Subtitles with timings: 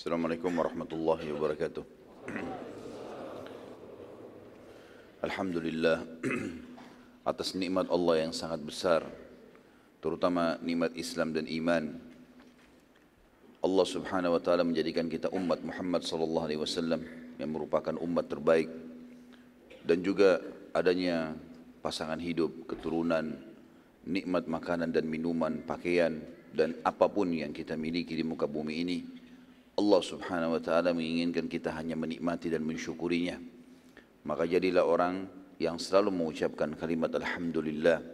[0.00, 1.84] Assalamualaikum warahmatullahi wabarakatuh.
[5.20, 6.00] Alhamdulillah
[7.28, 9.04] atas nikmat Allah yang sangat besar,
[10.00, 12.00] terutama nikmat Islam dan iman.
[13.60, 17.04] Allah Subhanahu wa taala menjadikan kita umat Muhammad sallallahu alaihi wasallam
[17.36, 18.72] yang merupakan umat terbaik
[19.84, 20.40] dan juga
[20.72, 21.36] adanya
[21.84, 23.36] pasangan hidup, keturunan,
[24.08, 26.24] nikmat makanan dan minuman, pakaian
[26.56, 29.19] dan apa pun yang kita miliki di muka bumi ini
[29.80, 33.40] Allah subhanahu wa ta'ala menginginkan kita hanya menikmati dan mensyukurinya.
[34.28, 35.24] Maka jadilah orang
[35.56, 38.04] yang selalu mengucapkan kalimat Alhamdulillah.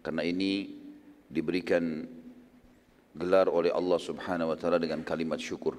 [0.00, 0.80] Karena ini
[1.28, 2.08] diberikan
[3.12, 5.76] gelar oleh Allah subhanahu wa ta'ala dengan kalimat syukur.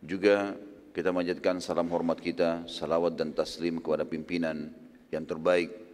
[0.00, 0.56] Juga
[0.96, 4.72] kita manjatkan salam hormat kita salawat dan taslim kepada pimpinan
[5.12, 5.84] yang terbaik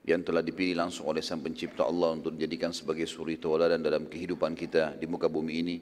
[0.00, 4.56] yang telah dipilih langsung oleh Sang Pencipta Allah untuk dijadikan sebagai suri tauladan dalam kehidupan
[4.56, 5.76] kita di muka bumi ini.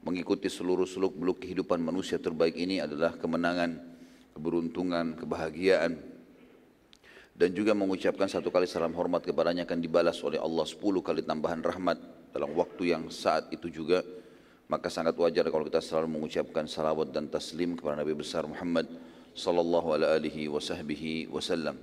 [0.00, 3.76] Mengikuti seluruh seluk-beluk kehidupan manusia terbaik ini adalah kemenangan,
[4.32, 6.00] keberuntungan, kebahagiaan.
[7.36, 11.60] Dan juga mengucapkan satu kali salam hormat kepadanya akan dibalas oleh Allah sepuluh kali tambahan
[11.60, 12.00] rahmat
[12.32, 14.00] dalam waktu yang saat itu juga.
[14.70, 18.86] Maka sangat wajar kalau kita selalu mengucapkan salawat dan taslim kepada Nabi besar Muhammad
[19.34, 20.46] sallallahu alaihi
[21.26, 21.76] wasallam.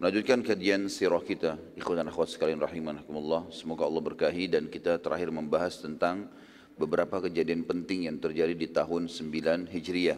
[0.00, 3.52] Melanjutkan kajian sirah kita, ikhwan dan akhwat sekalian rahimakumullah.
[3.52, 6.32] Semoga Allah berkahi dan kita terakhir membahas tentang
[6.80, 10.16] beberapa kejadian penting yang terjadi di tahun 9 Hijriah.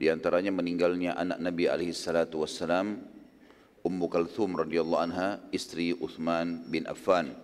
[0.00, 2.40] Di antaranya meninggalnya anak Nabi alaihi salatu
[3.84, 7.36] Ummu Kalthum radhiyallahu anha, istri Uthman bin Affan.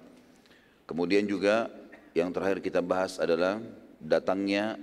[0.88, 1.68] Kemudian juga
[2.16, 3.60] yang terakhir kita bahas adalah
[4.00, 4.80] datangnya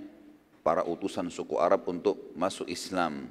[0.61, 3.25] para utusan suku Arab untuk masuk Islam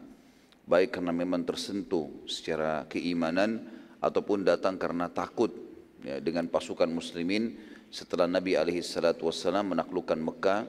[0.66, 3.62] baik karena memang tersentuh secara keimanan
[4.02, 5.54] ataupun datang karena takut
[6.02, 7.54] ya, dengan pasukan muslimin
[7.90, 10.66] setelah Nabi alaihi salatu wasallam menaklukkan Mekah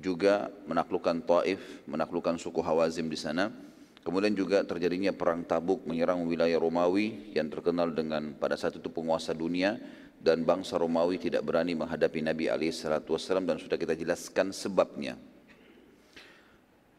[0.00, 3.52] juga menaklukkan Taif, menaklukkan suku Hawazim di sana.
[4.00, 9.36] Kemudian juga terjadinya perang Tabuk menyerang wilayah Romawi yang terkenal dengan pada saat itu penguasa
[9.36, 9.76] dunia
[10.16, 15.20] dan bangsa Romawi tidak berani menghadapi Nabi alaihi salatu wasallam dan sudah kita jelaskan sebabnya.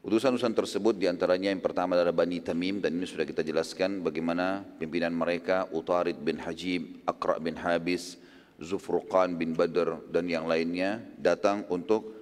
[0.01, 4.65] Utusan-utusan tersebut di antaranya yang pertama adalah Bani Tamim dan ini sudah kita jelaskan bagaimana
[4.81, 8.17] pimpinan mereka Utarid bin Hajib, Aqra bin Habis,
[8.61, 12.13] Zufruqan bin Badr dan yang lainnya datang untuk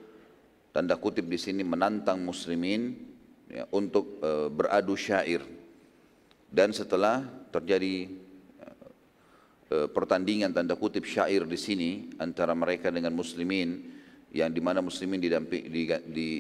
[0.71, 2.95] tanda kutip di sini menantang muslimin
[3.51, 5.43] ya, untuk e, beradu syair.
[6.49, 8.07] Dan setelah terjadi
[9.67, 13.99] e, pertandingan tanda kutip syair di sini antara mereka dengan muslimin
[14.31, 15.67] yang di mana muslimin didampingi,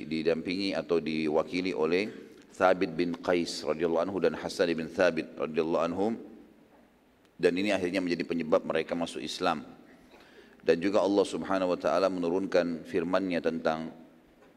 [0.07, 2.07] didampingi atau diwakili oleh
[2.55, 6.13] Thabit bin Qais radhiyallahu anhu dan Hasan bin Thabit radhiyallahu anhum
[7.39, 9.63] dan ini akhirnya menjadi penyebab mereka masuk Islam
[10.63, 13.89] dan juga Allah subhanahu wa ta'ala menurunkan firmannya tentang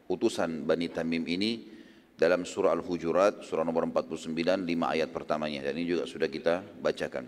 [0.07, 1.71] utusan Bani Tamim ini
[2.13, 4.29] dalam surah Al-Hujurat surah nomor 49
[4.63, 7.25] lima ayat pertamanya dan ini juga sudah kita bacakan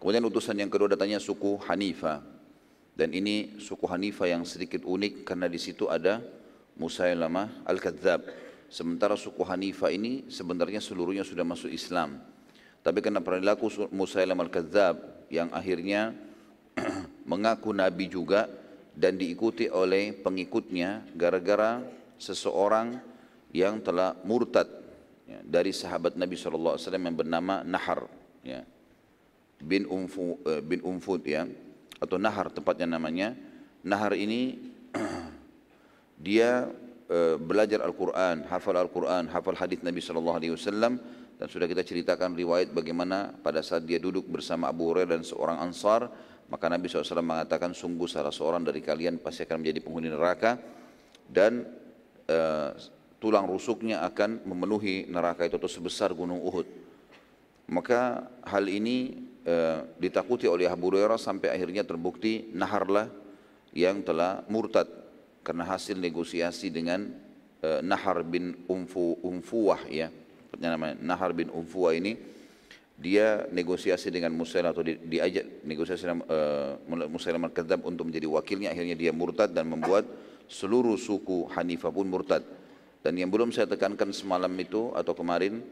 [0.00, 2.38] kemudian utusan yang kedua datangnya suku Hanifah
[2.98, 6.18] dan ini suku Hanifah yang sedikit unik karena di situ ada
[6.78, 8.26] Musailamah Al-Kadzab.
[8.66, 12.18] Sementara suku Hanifah ini sebenarnya seluruhnya sudah masuk Islam.
[12.82, 16.10] Tapi karena perilaku Musailamah Al-Kadzab yang akhirnya
[17.28, 18.48] mengaku nabi juga
[18.96, 21.84] dan diikuti oleh pengikutnya gara-gara
[22.18, 22.98] seseorang
[23.54, 24.66] yang telah murtad
[25.28, 28.10] ya, dari sahabat Nabi SAW yang bernama Nahar
[28.42, 28.66] ya,
[29.62, 31.46] bin, Umfu, uh, bin Umfud ya
[31.98, 33.34] atau nahar tepatnya namanya.
[33.82, 34.58] Nahar ini
[36.26, 36.70] dia
[37.06, 40.02] e, belajar Al-Quran, hafal Al-Quran, hafal hadis Nabi
[40.50, 40.98] Wasallam
[41.38, 45.58] dan sudah kita ceritakan riwayat bagaimana pada saat dia duduk bersama Abu Hurairah dan seorang
[45.62, 46.10] Ansar
[46.48, 50.56] maka Nabi SAW mengatakan sungguh salah seorang dari kalian pasti akan menjadi penghuni neraka
[51.28, 51.64] dan
[52.24, 52.38] e,
[53.20, 56.66] tulang rusuknya akan memenuhi neraka itu atau sebesar gunung Uhud.
[57.68, 63.08] Maka hal ini Eh, ditakuti oleh Abu Hurairah sampai akhirnya terbukti Naharlah
[63.72, 64.84] yang telah murtad
[65.40, 67.08] karena hasil negosiasi dengan
[67.64, 70.12] e, Nahar bin Umfu Umfuwah ya
[70.60, 72.20] namanya Nahar bin Umfuwah ini
[72.98, 78.74] dia negosiasi dengan Musailamah atau di, diajak negosiasi dengan uh, Musailamah al untuk menjadi wakilnya
[78.74, 80.04] akhirnya dia murtad dan membuat
[80.50, 82.42] seluruh suku Hanifah pun murtad
[83.06, 85.62] dan yang belum saya tekankan semalam itu atau kemarin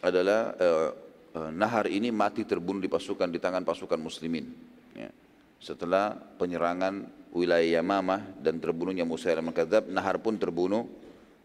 [0.00, 0.90] adalah uh,
[1.32, 4.52] Eh, nahar ini mati terbunuh di pasukan di tangan pasukan muslimin.
[4.92, 5.08] Ya.
[5.56, 10.84] Setelah penyerangan wilayah Yamamah dan terbunuhnya Musailamah Kadzab, Nahar pun terbunuh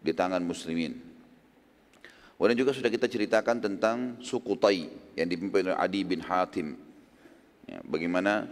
[0.03, 0.99] di tangan muslimin.
[2.37, 4.85] Kemudian juga sudah kita ceritakan tentang suku Tai
[5.17, 6.77] yang dipimpin oleh Adi bin Hatim.
[7.65, 8.45] Ya, bagaimana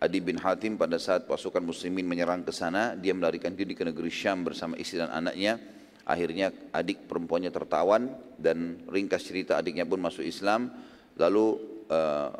[0.00, 4.08] Adi bin Hatim pada saat pasukan muslimin menyerang ke sana, dia melarikan diri ke negeri
[4.08, 5.60] Syam bersama istri dan anaknya.
[6.08, 8.08] Akhirnya adik perempuannya tertawan
[8.40, 10.72] dan ringkas cerita adiknya pun masuk Islam.
[11.20, 11.46] Lalu
[11.92, 12.32] uh,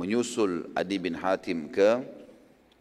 [0.00, 2.00] menyusul Adi bin Hatim ke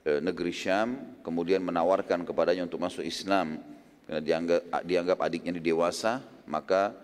[0.08, 3.60] uh, negeri Syam, kemudian menawarkan kepadanya untuk masuk Islam
[4.08, 6.96] karena dianggap dianggap adiknya dewasa, maka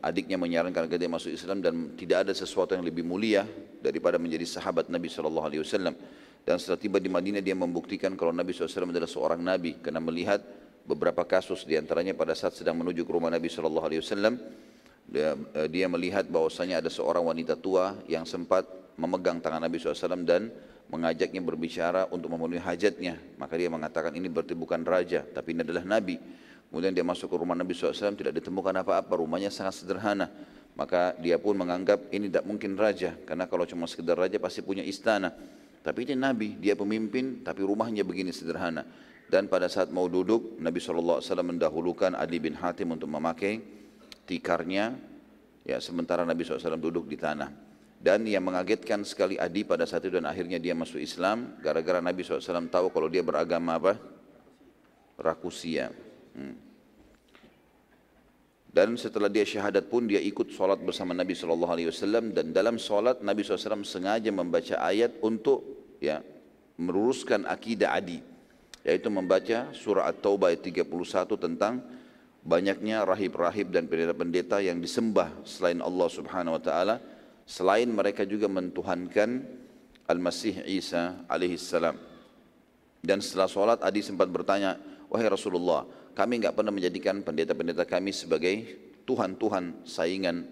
[0.00, 3.44] adiknya menyarankan agar dia masuk Islam dan tidak ada sesuatu yang lebih mulia
[3.82, 5.94] daripada menjadi sahabat Nabi Shallallahu Alaihi Wasallam.
[6.42, 10.42] Dan setelah tiba di Madinah dia membuktikan kalau Nabi SAW adalah seorang Nabi karena melihat
[10.82, 14.42] beberapa kasus di antaranya pada saat sedang menuju ke rumah Nabi Shallallahu Alaihi Wasallam
[15.06, 18.66] dia, eh, dia melihat bahwasanya ada seorang wanita tua yang sempat
[18.98, 20.52] memegang tangan Nabi SAW dan
[20.92, 23.16] mengajaknya berbicara untuk memenuhi hajatnya.
[23.40, 26.20] Maka dia mengatakan ini berarti bukan raja, tapi ini adalah Nabi.
[26.72, 30.32] Kemudian dia masuk ke rumah Nabi SAW, tidak ditemukan apa-apa, rumahnya sangat sederhana.
[30.72, 34.80] Maka dia pun menganggap ini tidak mungkin raja, karena kalau cuma sekedar raja pasti punya
[34.80, 35.36] istana.
[35.84, 38.88] Tapi ini Nabi, dia pemimpin, tapi rumahnya begini sederhana.
[39.28, 43.60] Dan pada saat mau duduk, Nabi SAW mendahulukan Ali bin Hatim untuk memakai
[44.24, 44.96] tikarnya,
[45.68, 47.52] ya sementara Nabi SAW duduk di tanah.
[48.00, 52.24] Dan yang mengagetkan sekali Adi pada saat itu dan akhirnya dia masuk Islam, gara-gara Nabi
[52.24, 54.00] SAW tahu kalau dia beragama apa?
[55.20, 56.11] Rakusia.
[58.72, 62.80] Dan setelah dia syahadat pun dia ikut sholat bersama Nabi Shallallahu Alaihi Wasallam dan dalam
[62.80, 65.60] sholat Nabi SAW sengaja membaca ayat untuk
[66.00, 66.24] ya
[66.80, 68.24] meluruskan akidah Adi
[68.80, 70.88] yaitu membaca surah At-Taubah ayat 31
[71.36, 71.84] tentang
[72.42, 76.96] banyaknya rahib-rahib dan pendeta-pendeta yang disembah selain Allah Subhanahu wa taala
[77.46, 79.44] selain mereka juga mentuhankan
[80.08, 81.94] Al-Masih Isa alaihi salam.
[83.02, 84.78] Dan setelah sholat Adi sempat bertanya,
[85.10, 88.54] wahai Rasulullah, kami nggak pernah menjadikan pendeta-pendeta kami sebagai
[89.08, 90.44] Tuhan-Tuhan saingan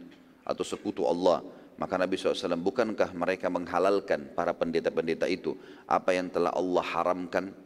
[0.45, 1.45] atau sekutu Allah.
[1.81, 5.57] Maka Nabi SAW, bukankah mereka menghalalkan para pendeta-pendeta itu
[5.89, 7.57] apa yang telah Allah haramkan?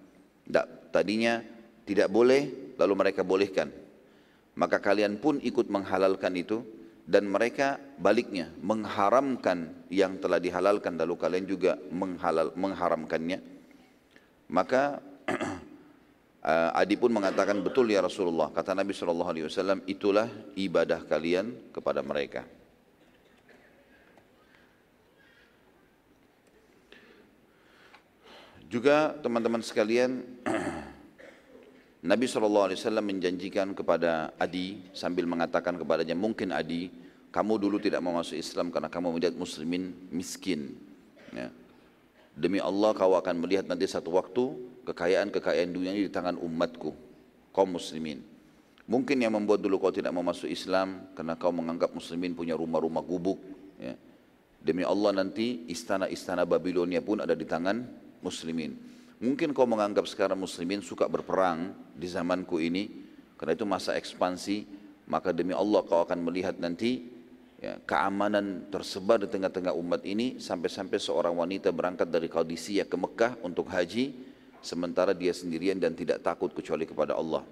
[0.46, 1.43] Tak, tadinya
[1.82, 3.75] tidak boleh, lalu mereka bolehkan.
[4.55, 6.62] Maka kalian pun ikut menghalalkan itu
[7.05, 13.43] dan mereka baliknya mengharamkan yang telah dihalalkan lalu kalian juga menghalal, mengharamkannya.
[14.47, 15.02] Maka
[16.44, 18.52] Uh, Adi pun mengatakan betul ya Rasulullah.
[18.52, 20.29] Kata Nabi Shallallahu Alaihi Wasallam itulah
[20.61, 22.44] ibadah kalian kepada mereka.
[28.69, 30.20] Juga teman-teman sekalian,
[32.12, 36.93] Nabi Shallallahu Alaihi Wasallam menjanjikan kepada Adi sambil mengatakan kepadanya mungkin Adi
[37.32, 40.76] kamu dulu tidak mau masuk Islam karena kamu melihat muslimin miskin.
[41.32, 41.49] Ya.
[42.37, 46.92] Demi Allah kau akan melihat nanti satu waktu kekayaan-kekayaan dunia ini di tangan umatku,
[47.50, 48.20] kaum muslimin.
[48.84, 53.00] Mungkin yang membuat dulu kau tidak mau masuk Islam karena kau menganggap muslimin punya rumah-rumah
[53.00, 53.40] gubuk.
[53.81, 53.96] Ya.
[54.60, 57.81] Demi Allah nanti istana-istana Babilonia pun ada di tangan
[58.20, 58.76] muslimin.
[59.25, 62.92] Mungkin kau menganggap sekarang muslimin suka berperang di zamanku ini
[63.40, 64.69] karena itu masa ekspansi
[65.08, 67.08] maka demi Allah kau akan melihat nanti
[67.60, 73.40] ya, keamanan tersebar di tengah-tengah umat ini sampai-sampai seorang wanita berangkat dari Qadisiyah ke Mekah
[73.44, 74.12] untuk haji
[74.64, 77.44] sementara dia sendirian dan tidak takut kecuali kepada Allah.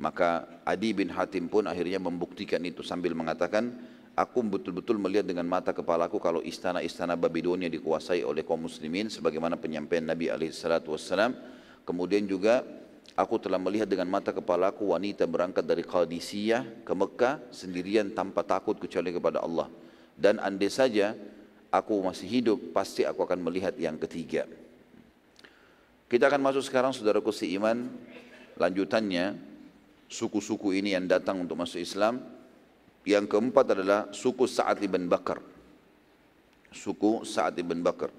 [0.00, 3.72] Maka Adi bin Hatim pun akhirnya membuktikan itu sambil mengatakan,
[4.16, 10.04] aku betul-betul melihat dengan mata kepalaku kalau istana-istana Babilonia dikuasai oleh kaum muslimin sebagaimana penyampaian
[10.04, 11.36] Nabi alaihissalatu wassalam.
[11.84, 12.64] Kemudian juga
[13.16, 18.76] aku telah melihat dengan mata kepalaku wanita berangkat dari Qadisiyah ke Mekah sendirian tanpa takut
[18.76, 19.68] kecuali kepada Allah.
[20.16, 21.16] Dan andai saja
[21.72, 24.44] aku masih hidup, pasti aku akan melihat yang ketiga.
[26.10, 27.86] Kita akan masuk sekarang saudaraku iman
[28.58, 29.38] lanjutannya
[30.10, 32.18] suku-suku ini yang datang untuk masuk Islam.
[33.06, 35.38] Yang keempat adalah suku Sa'ad ibn Bakar.
[36.74, 38.10] Suku Sa'ad ibn Bakar.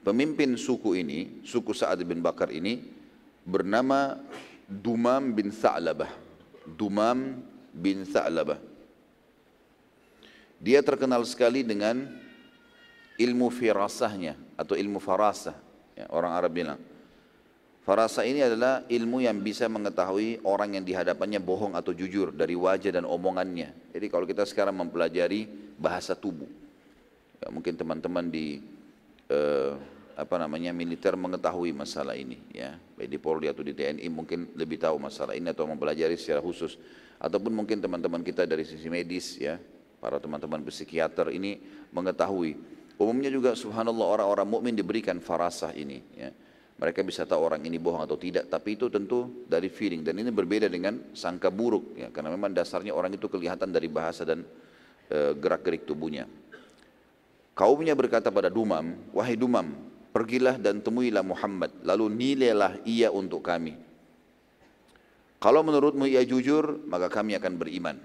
[0.00, 2.80] Pemimpin suku ini, suku Sa'ad ibn Bakar ini
[3.44, 4.16] bernama
[4.64, 6.08] Dumam bin Sa'labah.
[6.64, 7.44] Dumam
[7.76, 8.56] bin Sa'labah.
[10.56, 12.27] Dia terkenal sekali dengan
[13.18, 15.56] ilmu firasahnya atau ilmu farasah
[15.98, 16.80] ya, orang Arab bilang.
[17.82, 23.00] Farasah ini adalah ilmu yang bisa mengetahui orang yang dihadapannya bohong atau jujur dari wajah
[23.00, 23.72] dan omongannya.
[23.96, 25.48] Jadi kalau kita sekarang mempelajari
[25.80, 26.46] bahasa tubuh
[27.40, 28.60] ya, mungkin teman-teman di
[29.32, 29.72] eh,
[30.18, 32.76] apa namanya militer mengetahui masalah ini ya.
[32.76, 36.76] Baik di Polri atau di TNI mungkin lebih tahu masalah ini atau mempelajari secara khusus.
[37.16, 39.56] Ataupun mungkin teman-teman kita dari sisi medis ya
[39.96, 41.58] para teman-teman psikiater ini
[41.90, 46.02] mengetahui Umumnya juga subhanallah orang-orang mukmin diberikan farasah ini.
[46.18, 46.34] Ya.
[46.78, 50.30] Mereka bisa tahu orang ini bohong atau tidak, tapi itu tentu dari feeling dan ini
[50.30, 54.46] berbeda dengan sangka buruk ya, karena memang dasarnya orang itu kelihatan dari bahasa dan
[55.10, 56.30] e, gerak-gerik tubuhnya.
[57.58, 59.74] Kaumnya berkata pada Dumam, wahai Dumam,
[60.14, 63.74] pergilah dan temuilah Muhammad, lalu nilailah ia untuk kami.
[65.42, 67.98] Kalau menurutmu ia jujur, maka kami akan beriman.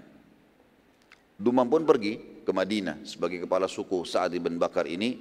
[1.38, 5.18] Dumam pun pergi ke Madinah sebagai kepala suku Sa'ad bin Bakar ini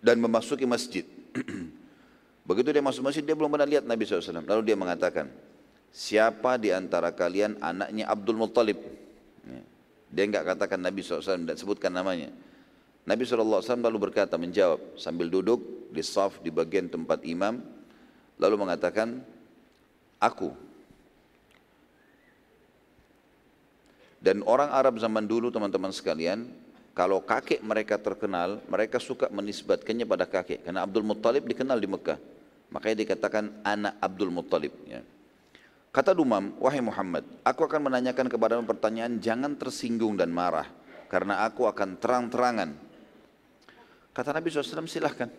[0.00, 1.04] dan memasuki masjid.
[2.48, 4.46] Begitu dia masuk masjid, dia belum pernah lihat Nabi SAW.
[4.46, 5.26] Lalu dia mengatakan,
[5.90, 8.78] siapa di antara kalian anaknya Abdul Muttalib?
[9.42, 9.62] Ya.
[10.14, 12.30] Dia enggak katakan Nabi SAW, dan sebutkan namanya.
[13.02, 17.58] Nabi SAW lalu berkata, menjawab sambil duduk di saf di bagian tempat imam,
[18.38, 19.26] lalu mengatakan,
[20.22, 20.65] aku.
[24.26, 26.50] Dan orang Arab zaman dulu teman-teman sekalian,
[26.98, 30.66] kalau kakek mereka terkenal, mereka suka menisbatkannya pada kakek.
[30.66, 32.18] Karena Abdul Muttalib dikenal di Mekah.
[32.74, 34.74] Makanya dikatakan anak Abdul Muttalib.
[34.82, 35.06] Ya.
[35.94, 40.66] Kata Dumam, wahai Muhammad, aku akan menanyakan kepadamu pertanyaan, jangan tersinggung dan marah,
[41.06, 42.74] karena aku akan terang-terangan.
[44.10, 45.30] Kata Nabi SAW, silahkan.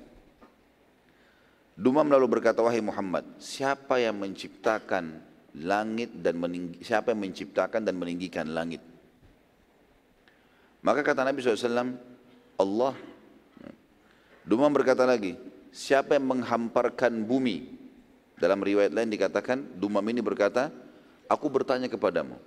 [1.78, 5.27] Dumam lalu berkata, wahai Muhammad, siapa yang menciptakan
[5.64, 8.82] langit dan meninggi, siapa yang menciptakan dan meninggikan langit?
[10.86, 11.98] Maka kata Nabi SAW,
[12.58, 12.94] Allah.
[14.48, 15.36] Dumam berkata lagi,
[15.74, 17.76] siapa yang menghamparkan bumi?
[18.38, 20.70] Dalam riwayat lain dikatakan, Dumam ini berkata,
[21.28, 22.38] aku bertanya kepadamu,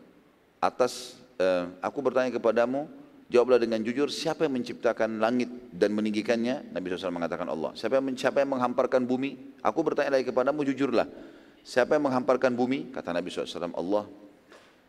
[0.62, 2.86] atas eh, aku bertanya kepadamu,
[3.26, 6.70] jawablah dengan jujur, siapa yang menciptakan langit dan meninggikannya?
[6.70, 7.74] Nabi SAW mengatakan Allah.
[7.74, 9.60] Siapa yang, siapa yang menghamparkan bumi?
[9.60, 11.10] Aku bertanya lagi kepadamu, jujurlah.
[11.60, 12.92] Siapa yang menghamparkan bumi?
[12.92, 14.04] Kata Nabi SAW, Allah.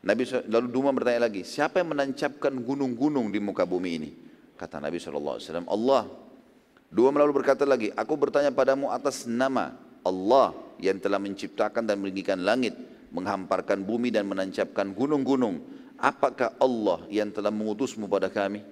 [0.01, 4.09] Nabi lalu Dumam bertanya lagi, siapa yang menancapkan gunung-gunung di muka bumi ini?
[4.57, 5.37] Kata Nabi SAW,
[5.69, 6.09] Allah.
[6.91, 9.71] Dua lalu berkata lagi, aku bertanya padamu atas nama
[10.03, 10.51] Allah
[10.81, 12.75] yang telah menciptakan dan meninggikan langit,
[13.13, 15.61] menghamparkan bumi dan menancapkan gunung-gunung.
[16.01, 18.65] Apakah Allah yang telah mengutusmu pada kami?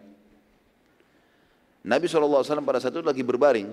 [1.86, 3.70] Nabi SAW pada saat itu lagi berbaring.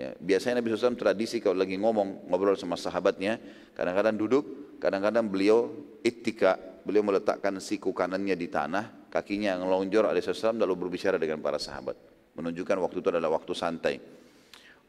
[0.00, 3.36] Ya, biasanya Nabi SAW tradisi kalau lagi ngomong, ngobrol sama sahabatnya,
[3.76, 4.44] kadang-kadang duduk,
[4.80, 5.68] kadang-kadang beliau
[6.00, 6.56] ittika,
[6.88, 12.10] beliau meletakkan siku kanannya di tanah, kakinya yang ngelonjor alaihissalam lalu berbicara dengan para sahabat
[12.40, 13.96] menunjukkan waktu itu adalah waktu santai.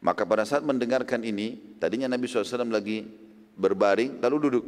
[0.02, 3.06] Maka pada saat mendengarkan ini, tadinya Nabi SAW lagi
[3.54, 4.64] berbaring lalu duduk.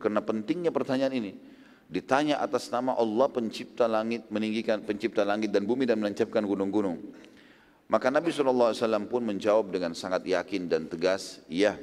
[0.00, 1.32] Karena pentingnya pertanyaan ini.
[1.86, 6.98] Ditanya atas nama Allah pencipta langit, meninggikan pencipta langit dan bumi dan menancapkan gunung-gunung.
[7.86, 8.74] Maka Nabi SAW
[9.06, 11.78] pun menjawab dengan sangat yakin dan tegas, iya.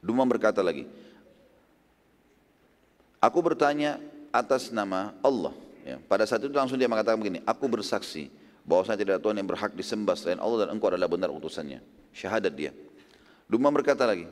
[0.00, 0.88] Dumam berkata lagi,
[3.20, 4.00] aku bertanya
[4.32, 5.52] atas nama Allah.
[5.84, 8.32] Ya, pada saat itu langsung dia mengatakan begini, aku bersaksi
[8.64, 11.84] bahwasanya tidak ada Tuhan yang berhak disembah selain Allah dan engkau adalah benar utusannya.
[12.16, 12.72] Syahadat dia.
[13.46, 14.26] Duma berkata lagi,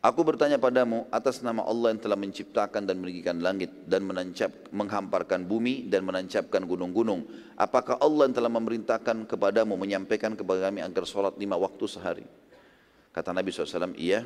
[0.00, 5.44] Aku bertanya padamu atas nama Allah yang telah menciptakan dan meninggikan langit dan menancap, menghamparkan
[5.44, 7.28] bumi dan menancapkan gunung-gunung.
[7.52, 12.24] Apakah Allah yang telah memerintahkan kepadamu menyampaikan kepada kami agar sholat lima waktu sehari?
[13.12, 14.24] Kata Nabi SAW, iya.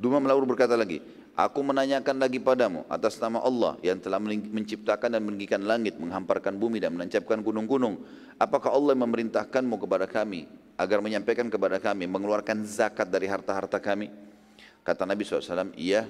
[0.00, 1.04] Duma lalu berkata lagi,
[1.36, 6.80] Aku menanyakan lagi padamu atas nama Allah yang telah menciptakan dan meninggikan langit, menghamparkan bumi
[6.80, 8.00] dan menancapkan gunung-gunung.
[8.40, 10.48] Apakah Allah memerintahkanmu kepada kami
[10.80, 14.08] agar menyampaikan kepada kami mengeluarkan zakat dari harta-harta kami?
[14.84, 16.04] Kata Nabi SAW, iya.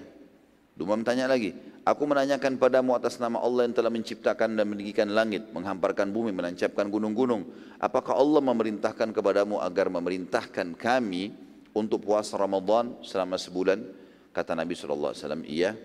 [0.74, 1.54] Dumam tanya lagi,
[1.86, 6.90] aku menanyakan padamu atas nama Allah yang telah menciptakan dan meninggikan langit, menghamparkan bumi, menancapkan
[6.90, 7.46] gunung-gunung.
[7.78, 11.30] Apakah Allah memerintahkan kepadamu agar memerintahkan kami
[11.70, 13.86] untuk puasa Ramadan selama sebulan?
[14.34, 15.14] Kata Nabi SAW,
[15.46, 15.78] iya.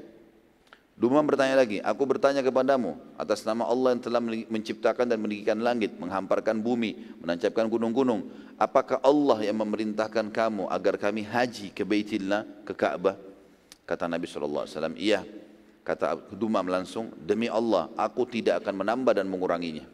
[0.99, 4.19] Dumam bertanya lagi, aku bertanya kepadamu atas nama Allah yang telah
[4.51, 8.27] menciptakan dan meninggikan langit, menghamparkan bumi, menancapkan gunung-gunung.
[8.59, 13.15] Apakah Allah yang memerintahkan kamu agar kami haji ke Baitillah, ke Ka'bah?
[13.87, 14.67] Kata Nabi SAW,
[14.99, 15.23] iya.
[15.87, 19.87] Kata Dumam langsung, demi Allah, aku tidak akan menambah dan menguranginya.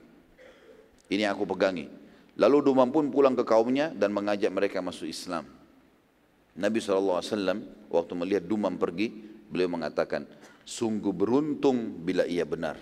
[1.05, 1.85] Ini aku pegangi.
[2.33, 5.45] Lalu Dumam pun pulang ke kaumnya dan mengajak mereka masuk Islam.
[6.57, 7.21] Nabi SAW
[7.93, 9.13] waktu melihat Dumam pergi,
[9.53, 10.25] beliau mengatakan,
[10.65, 12.75] sungguh beruntung bila ia benar.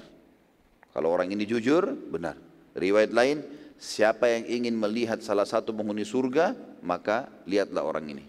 [0.95, 2.39] Kalau orang ini jujur, benar.
[2.73, 3.43] Riwayat lain,
[3.77, 8.25] siapa yang ingin melihat salah satu penghuni surga, maka lihatlah orang ini.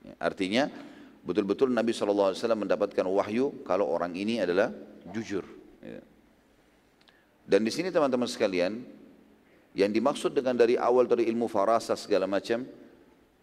[0.00, 0.72] Ya, artinya,
[1.22, 4.72] betul-betul Nabi SAW mendapatkan wahyu kalau orang ini adalah
[5.12, 5.44] jujur.
[5.84, 6.00] Ya.
[7.44, 8.80] Dan di sini teman-teman sekalian,
[9.74, 12.66] yang dimaksud dengan dari awal dari ilmu farasa segala macam,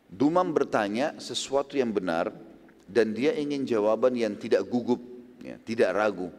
[0.08, 2.32] Dumam bertanya sesuatu yang benar
[2.88, 5.04] dan dia ingin jawaban yang tidak gugup,
[5.42, 6.30] ya, tidak ragu.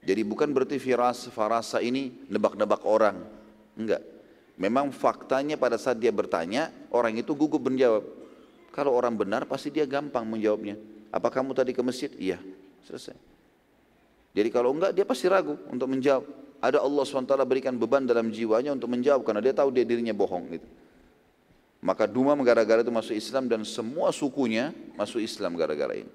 [0.00, 3.20] Jadi bukan berarti firas, farasa ini nebak-nebak orang.
[3.76, 4.00] Enggak.
[4.60, 8.04] Memang faktanya pada saat dia bertanya, orang itu gugup menjawab.
[8.72, 10.76] Kalau orang benar pasti dia gampang menjawabnya.
[11.12, 12.08] Apa kamu tadi ke masjid?
[12.16, 12.38] Iya.
[12.86, 13.16] Selesai.
[14.30, 16.24] Jadi kalau enggak dia pasti ragu untuk menjawab.
[16.60, 20.60] ada Allah SWT berikan beban dalam jiwanya untuk menjawab karena dia tahu dia dirinya bohong
[20.60, 20.68] gitu.
[21.80, 26.12] Maka Dumam gara-gara itu masuk Islam dan semua sukunya masuk Islam gara-gara ini.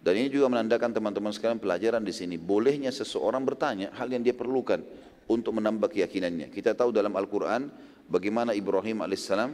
[0.00, 2.38] Dan ini juga menandakan teman-teman sekalian pelajaran di sini.
[2.38, 4.78] Bolehnya seseorang bertanya hal yang dia perlukan
[5.26, 6.54] untuk menambah keyakinannya.
[6.54, 7.68] Kita tahu dalam Al-Quran
[8.06, 9.50] bagaimana Ibrahim alaihissalam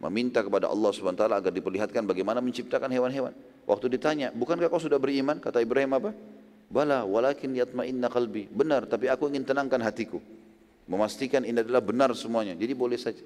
[0.00, 3.36] meminta kepada Allah SWT agar diperlihatkan bagaimana menciptakan hewan-hewan.
[3.68, 5.38] Waktu ditanya, bukankah kau sudah beriman?
[5.38, 6.10] Kata Ibrahim apa?
[6.70, 8.48] Bala, walakin yatma'inna qalbi.
[8.50, 10.18] Benar, tapi aku ingin tenangkan hatiku.
[10.90, 12.58] Memastikan ini adalah benar semuanya.
[12.58, 13.22] Jadi boleh saja.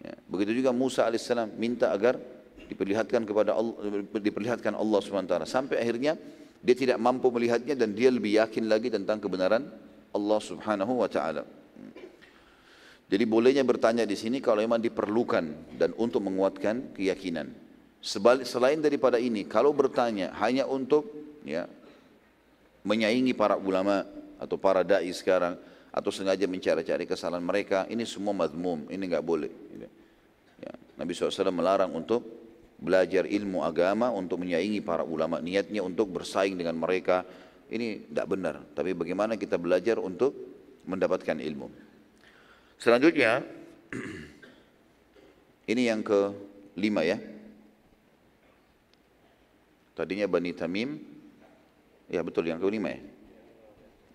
[0.00, 2.16] Ya, begitu juga Musa alaihissalam minta agar
[2.70, 5.34] diperlihatkan kepada Allah, diperlihatkan Allah swt.
[5.50, 6.14] Sampai akhirnya
[6.62, 9.66] dia tidak mampu melihatnya dan dia lebih yakin lagi tentang kebenaran
[10.14, 11.42] Allah subhanahu wa taala.
[13.10, 17.50] Jadi bolehnya bertanya di sini kalau memang diperlukan dan untuk menguatkan keyakinan.
[17.98, 21.10] Sebalik, selain daripada ini, kalau bertanya hanya untuk
[21.42, 21.66] ya
[22.86, 24.06] menyaingi para ulama
[24.38, 25.58] atau para dai sekarang
[25.90, 29.90] atau sengaja mencari-cari kesalahan mereka ini semua madmum ini nggak boleh ya.
[31.00, 32.39] Nabi SAW melarang untuk
[32.80, 37.22] belajar ilmu agama untuk menyaingi para ulama niatnya untuk bersaing dengan mereka
[37.68, 40.32] ini tidak benar tapi bagaimana kita belajar untuk
[40.88, 41.68] mendapatkan ilmu
[42.80, 43.44] selanjutnya
[45.72, 46.32] ini yang ke
[46.80, 47.20] lima ya
[49.92, 51.20] tadinya Bani Tamim
[52.10, 53.00] Ya betul yang kelima ya.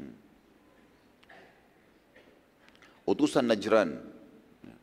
[0.03, 0.15] Hmm.
[3.07, 3.95] Utusan Najran,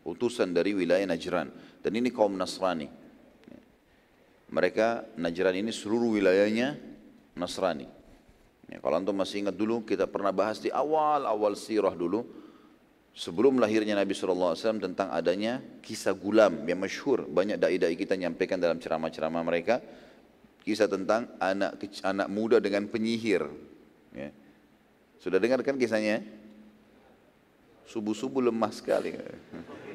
[0.08, 1.52] utusan dari wilayah Najran.
[1.84, 2.88] Dan ini kaum Nasrani.
[4.52, 6.76] Mereka Najran ini seluruh wilayahnya
[7.40, 7.88] Nasrani.
[8.68, 12.24] Ya, kalau antum masih ingat dulu kita pernah bahas di awal-awal sirah dulu
[13.12, 18.80] sebelum lahirnya Nabi SAW tentang adanya kisah gulam yang masyhur banyak dai-dai kita nyampaikan dalam
[18.80, 19.84] ceramah-ceramah mereka
[20.64, 23.44] kisah tentang anak anak muda dengan penyihir.
[24.12, 24.32] Ya.
[25.20, 26.24] Sudah dengar kan kisahnya?
[27.88, 29.16] Subuh-subuh lemah sekali.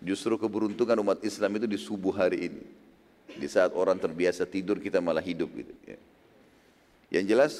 [0.00, 2.64] Justru keberuntungan umat Islam itu di subuh hari ini.
[3.36, 5.74] Di saat orang terbiasa tidur kita malah hidup gitu.
[5.84, 5.98] Ya.
[7.20, 7.52] Yang jelas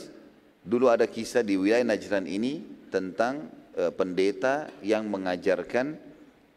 [0.64, 5.96] dulu ada kisah di wilayah Najran ini tentang uh, pendeta yang mengajarkan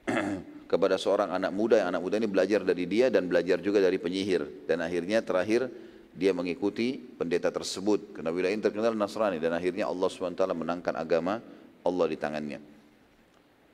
[0.72, 4.02] kepada seorang anak muda yang anak muda ini belajar dari dia dan belajar juga dari
[4.02, 5.70] penyihir dan akhirnya terakhir
[6.14, 11.42] dia mengikuti pendeta tersebut karena wilayah ini terkenal Nasrani dan akhirnya Allah SWT menangkan agama
[11.86, 12.73] Allah di tangannya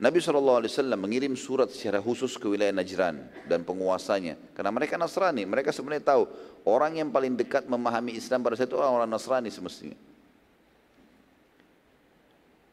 [0.00, 0.64] Nabi SAW
[0.96, 6.24] mengirim surat secara khusus ke wilayah Najran dan penguasanya karena mereka Nasrani mereka sebenarnya tahu
[6.64, 10.00] orang yang paling dekat memahami Islam pada saat itu orang-orang Nasrani semestinya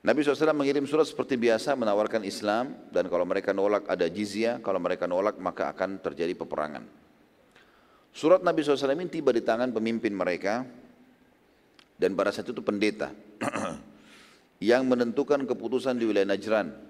[0.07, 4.79] Nabi SAW mengirim surat seperti biasa menawarkan Islam dan kalau mereka nolak ada jizya, kalau
[4.79, 6.87] mereka nolak maka akan terjadi peperangan.
[8.15, 10.63] Surat Nabi SAW ini tiba di tangan pemimpin mereka
[11.99, 13.11] dan pada saat itu pendeta
[14.71, 16.86] yang menentukan keputusan di wilayah Najran.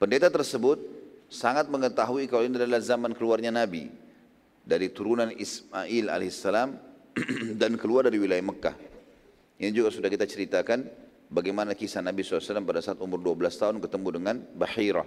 [0.00, 0.80] Pendeta tersebut
[1.28, 3.92] sangat mengetahui kalau ini adalah zaman keluarnya Nabi
[4.64, 6.72] dari turunan Ismail alaihissalam
[7.60, 8.72] dan keluar dari wilayah Mekah.
[9.60, 10.88] Ini juga sudah kita ceritakan
[11.28, 15.04] bagaimana kisah Nabi SAW pada saat umur 12 tahun ketemu dengan Bahira,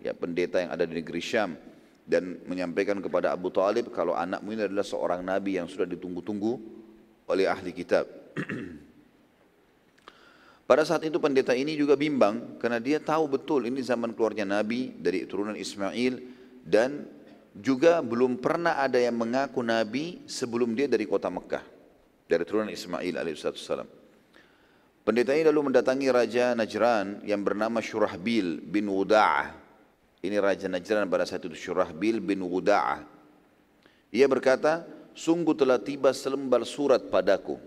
[0.00, 1.60] ya pendeta yang ada di negeri Syam
[2.08, 6.56] dan menyampaikan kepada Abu Talib kalau anakmu ini adalah seorang nabi yang sudah ditunggu-tunggu
[7.28, 8.08] oleh ahli kitab.
[10.70, 14.94] Pada saat itu pendeta ini juga bimbang karena dia tahu betul ini zaman keluarnya nabi
[14.94, 16.22] dari turunan Ismail
[16.62, 17.10] dan
[17.58, 21.66] juga belum pernah ada yang mengaku nabi sebelum dia dari kota Mekah
[22.30, 23.90] dari turunan Ismail alaihissalam.
[25.02, 29.50] Pendeta ini lalu mendatangi Raja Najran yang bernama Shurahbil bin Wuda'ah.
[30.22, 33.02] Ini Raja Najran pada saat itu Shurahbil bin Wuda'ah.
[34.14, 34.86] Ia berkata,
[35.18, 37.58] sungguh telah tiba selembar surat padaku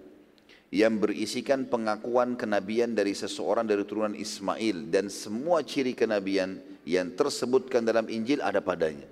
[0.73, 6.57] yang berisikan pengakuan kenabian dari seseorang dari turunan Ismail dan semua ciri kenabian
[6.89, 9.05] yang tersebutkan dalam Injil ada padanya.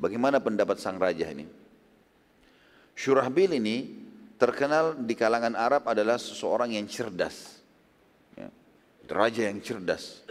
[0.00, 1.44] Bagaimana pendapat sang raja ini?
[2.96, 3.76] Shurahbil ini
[4.40, 7.56] terkenal di kalangan Arab adalah seseorang yang cerdas
[9.10, 10.26] raja yang cerdas.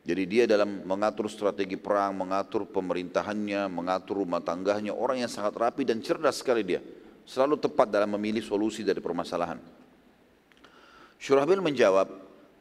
[0.00, 5.84] Jadi dia dalam mengatur strategi perang, mengatur pemerintahannya, mengatur rumah tangganya, orang yang sangat rapi
[5.84, 6.80] dan cerdas sekali dia.
[7.28, 9.60] Selalu tepat dalam memilih solusi dari permasalahan.
[11.20, 12.08] Syurahbil menjawab,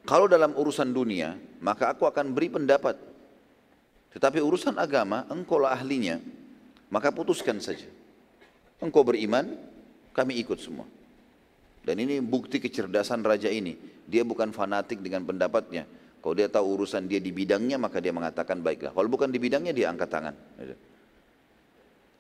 [0.04, 3.00] kalau dalam urusan dunia, maka aku akan beri pendapat.
[4.12, 6.20] Tetapi urusan agama, engkau lah ahlinya,
[6.92, 7.88] maka putuskan saja.
[8.84, 9.56] Engkau beriman,
[10.12, 10.84] kami ikut semua.
[11.88, 13.80] Dan ini bukti kecerdasan raja ini.
[14.04, 15.88] Dia bukan fanatik dengan pendapatnya.
[16.20, 18.92] Kalau dia tahu urusan dia di bidangnya, maka dia mengatakan baiklah.
[18.92, 20.36] Kalau bukan di bidangnya, dia angkat tangan.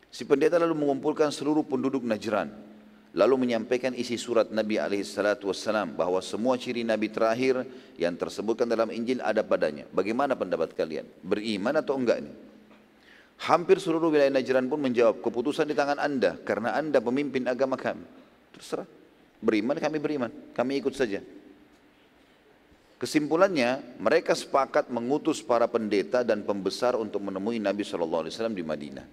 [0.08, 2.69] Si pendeta lalu mengumpulkan seluruh penduduk Najran.
[3.14, 7.66] Lalu menyampaikan isi surat Nabi alaihissalatu wassalam bahwa semua ciri Nabi terakhir
[7.98, 9.90] yang tersebutkan dalam Injil ada padanya.
[9.90, 11.10] Bagaimana pendapat kalian?
[11.26, 12.32] Beriman atau enggak ini?
[13.40, 18.04] Hampir seluruh wilayah Najran pun menjawab, keputusan di tangan anda, karena anda pemimpin agama kami.
[18.52, 18.84] Terserah.
[19.40, 20.32] Beriman, kami beriman.
[20.52, 21.24] Kami ikut saja.
[23.00, 29.08] Kesimpulannya, mereka sepakat mengutus para pendeta dan pembesar untuk menemui Nabi SAW di Madinah.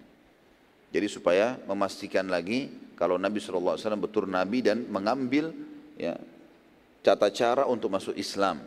[0.95, 5.53] Jadi supaya memastikan lagi kalau Nabi SAW betul Nabi dan mengambil
[6.01, 6.17] ya,
[7.05, 8.65] tata cara untuk masuk Islam.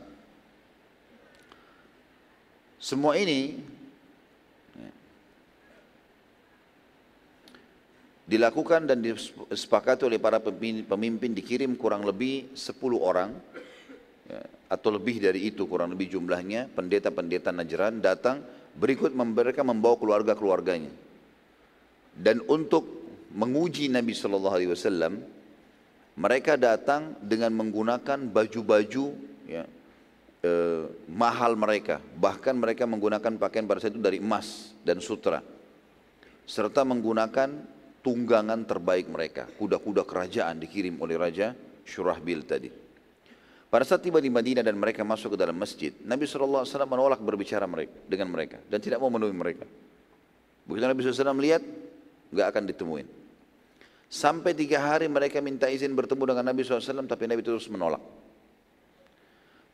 [2.80, 3.60] Semua ini
[4.78, 4.92] ya,
[8.30, 13.34] dilakukan dan disepakati oleh para pemimpin, pemimpin dikirim kurang lebih 10 orang
[14.30, 18.46] ya, atau lebih dari itu kurang lebih jumlahnya pendeta-pendeta Najran datang
[18.78, 21.09] berikut mereka membawa keluarga-keluarganya
[22.20, 23.00] dan untuk
[23.32, 25.24] menguji Nabi Shallallahu Alaihi Wasallam
[26.20, 29.06] mereka datang dengan menggunakan baju-baju
[29.48, 29.64] ya,
[30.44, 32.04] eh, mahal mereka.
[32.04, 35.40] Bahkan mereka menggunakan pakaian pada saat itu dari emas dan sutra.
[36.44, 39.48] Serta menggunakan tunggangan terbaik mereka.
[39.48, 41.56] Kuda-kuda kerajaan dikirim oleh Raja
[41.88, 42.70] Shurahbil tadi.
[43.70, 47.70] Pada saat tiba di Madinah dan mereka masuk ke dalam masjid, Nabi SAW menolak berbicara
[47.70, 49.64] mereka, dengan mereka dan tidak mau menemui mereka.
[50.66, 51.62] Begitu Nabi SAW melihat,
[52.34, 53.08] nggak akan ditemuin.
[54.10, 58.02] Sampai tiga hari mereka minta izin bertemu dengan Nabi SAW, tapi Nabi terus menolak.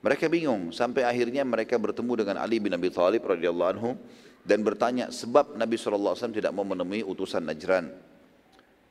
[0.04, 3.98] Mereka bingung, sampai akhirnya mereka bertemu dengan Ali bin Abi Thalib radhiyallahu anhu
[4.46, 7.90] dan bertanya sebab Nabi SAW tidak mau menemui utusan Najran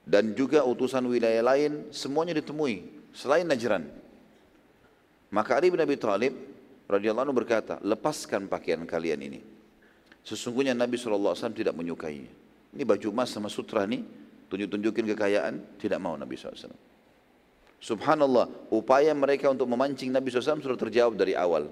[0.04, 2.82] dan juga utusan wilayah lain semuanya ditemui
[3.14, 3.86] selain Najran.
[5.30, 6.34] Maka Ali bin Abi Thalib
[6.90, 9.40] radhiyallahu anhu berkata, lepaskan pakaian kalian ini.
[10.24, 12.43] Sesungguhnya Nabi SAW tidak menyukainya.
[12.74, 14.02] Ini baju emas sama sutra nih,
[14.50, 16.74] tunjuk-tunjukin kekayaan, tidak mau Nabi SAW.
[17.78, 21.70] Subhanallah, upaya mereka untuk memancing Nabi SAW sudah terjawab dari awal.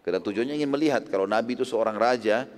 [0.00, 2.48] Karena tujuannya ingin melihat kalau Nabi itu seorang raja,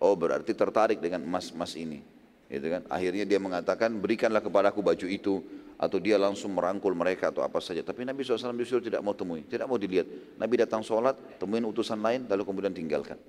[0.00, 2.00] oh berarti tertarik dengan emas-emas ini.
[2.46, 2.86] Gitu kan?
[2.88, 5.42] Akhirnya dia mengatakan, berikanlah kepadaku baju itu
[5.76, 7.84] atau dia langsung merangkul mereka atau apa saja.
[7.84, 10.08] Tapi Nabi SAW justru tidak mau temui, tidak mau dilihat.
[10.40, 13.20] Nabi datang sholat, temuin utusan lain, lalu kemudian tinggalkan.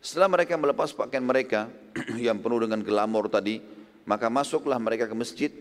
[0.00, 1.68] Setelah mereka melepas pakaian mereka
[2.16, 3.60] yang penuh dengan gelamor tadi,
[4.08, 5.52] maka masuklah mereka ke masjid,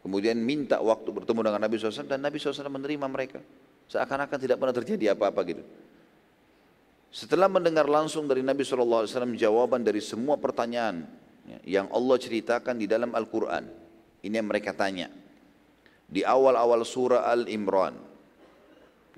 [0.00, 3.40] kemudian minta waktu bertemu dengan Nabi SAW dan Nabi SAW menerima mereka.
[3.86, 5.62] Seakan-akan tidak pernah terjadi apa-apa gitu.
[7.12, 9.06] Setelah mendengar langsung dari Nabi SAW
[9.38, 11.06] jawaban dari semua pertanyaan
[11.46, 13.64] ya, yang Allah ceritakan di dalam Al-Quran,
[14.24, 15.12] ini yang mereka tanya.
[16.06, 17.94] Di awal-awal surah Al-Imran.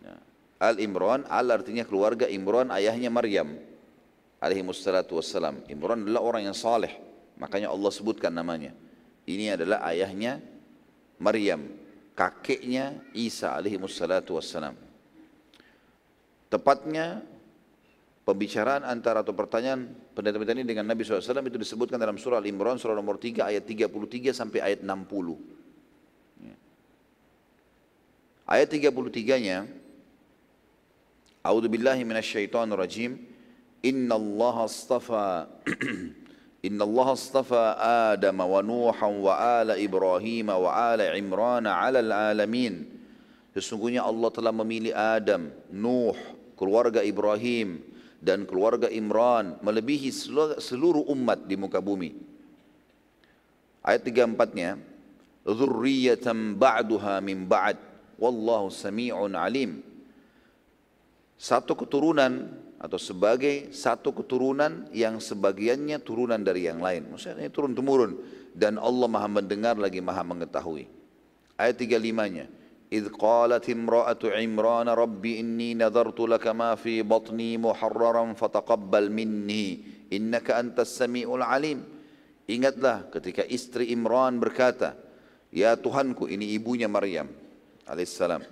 [0.05, 0.17] Ya.
[0.61, 3.57] Al-Imran, Al artinya keluarga Imran, ayahnya Maryam.
[4.39, 5.67] Alaihi wassalatu wassalam.
[5.67, 6.95] Imran adalah orang yang saleh.
[7.39, 8.71] Makanya Allah sebutkan namanya.
[9.27, 10.39] Ini adalah ayahnya
[11.19, 11.67] Maryam.
[12.15, 14.75] Kakeknya Isa alaihi wassalatu wassalam.
[16.51, 17.23] Tepatnya
[18.27, 19.87] pembicaraan antara atau pertanyaan
[20.19, 24.35] pendeta-pendeta ini dengan Nabi SAW itu disebutkan dalam surah Al-Imran surah nomor 3 ayat 33
[24.35, 24.91] sampai ayat 60.
[26.43, 26.57] Ya.
[28.51, 29.69] Ayat 33-nya
[31.39, 33.17] A'udzu billahi minasyaitonir rajim
[33.83, 35.47] Inna Allah astafa
[38.13, 42.99] Adam wa Nuhan wa ala Ibrahim wa ala Imran ala alamin
[43.59, 46.15] Sesungguhnya Allah telah memilih Adam, Nuh,
[46.55, 47.83] keluarga Ibrahim,
[48.23, 50.15] dan keluarga Imran melebihi
[50.63, 52.15] seluruh umat di muka bumi.
[53.83, 54.79] Ayat 34-nya,
[55.43, 57.83] "Dzurriyyatan ba'duha min ba'd,
[58.15, 59.83] wallahu sami'un alim."
[61.35, 67.12] Satu keturunan atau sebagai satu keturunan yang sebagiannya turunan dari yang lain.
[67.12, 68.20] Maksudnya turun temurun
[68.52, 70.88] dan Allah Maha mendengar lagi Maha mengetahui.
[71.56, 72.46] Ayat 35-nya,
[72.94, 79.68] إذ قالت امرأة عمران ربي إني نذرت لك ما في بطني محررا فتقبل مني
[80.14, 81.80] إنك أنت السميع العليم
[82.44, 85.00] Ingatlah ketika istri Imran berkata,
[85.48, 87.32] Ya Tuhanku, ini ibunya Maryam
[87.88, 88.44] alaihissalam,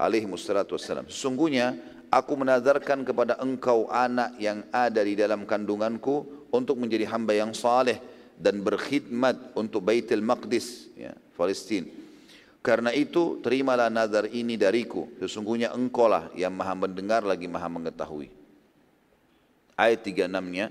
[0.00, 1.04] alaihi wassalatu wassalam.
[1.12, 1.76] Sesungguhnya
[2.09, 8.01] aku menadarkan kepada engkau anak yang ada di dalam kandunganku untuk menjadi hamba yang saleh
[8.35, 11.87] dan berkhidmat untuk Baitul Maqdis, ya, Palestina.
[12.59, 15.07] Karena itu terimalah nazar ini dariku.
[15.15, 18.27] Sesungguhnya engkaulah yang maha mendengar lagi maha mengetahui.
[19.79, 20.67] Ayat 36-nya.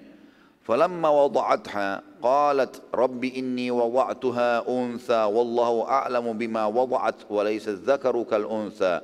[0.68, 8.44] Falamma wada'atha qalat rabbi inni wada'tuha untha wallahu a'lamu bima wada'at wa laysa dzakaru kal
[8.44, 9.00] untha.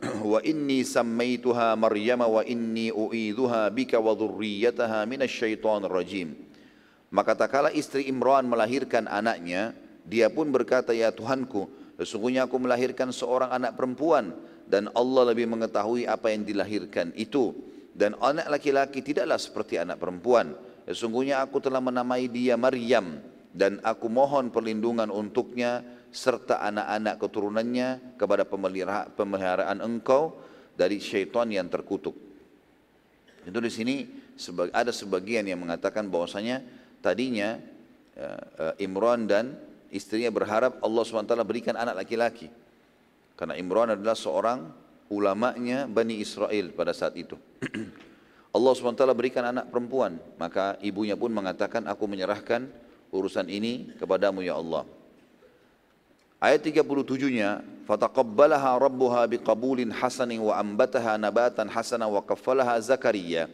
[0.32, 6.34] wa inni sammaituha Maryama wa inni u'idhuha bika wa dhurriyyataha minasy syaitonir rajim.
[7.12, 13.14] Maka tak kala istri Imran melahirkan anaknya, Dia pun berkata, Ya Tuhanku, sesungguhnya aku melahirkan
[13.14, 14.34] seorang anak perempuan
[14.66, 17.54] dan Allah lebih mengetahui apa yang dilahirkan itu.
[17.92, 20.56] Dan anak laki-laki tidaklah seperti anak perempuan.
[20.88, 23.20] Sesungguhnya aku telah menamai dia Maryam
[23.52, 28.44] dan aku mohon perlindungan untuknya serta anak-anak keturunannya kepada
[29.16, 30.36] pemeliharaan engkau
[30.76, 32.12] dari syaitan yang terkutuk.
[33.42, 33.96] Itu di sini
[34.70, 36.62] ada sebagian yang mengatakan bahwasanya
[37.00, 37.58] tadinya
[38.14, 39.56] uh, Imran dan
[39.88, 42.52] istrinya berharap Allah SWT berikan anak laki-laki.
[43.34, 44.70] Karena Imran adalah seorang
[45.10, 47.34] ulamanya Bani Israel pada saat itu.
[48.56, 50.20] Allah SWT berikan anak perempuan.
[50.36, 52.68] Maka ibunya pun mengatakan, aku menyerahkan
[53.12, 54.84] urusan ini kepadamu ya Allah.
[56.42, 63.46] Ayat 37-nya, fataqabbalaha rabbuha biqabulin hasanin wa ambataha nabatan hasanan wa kaffalaha Zakaria.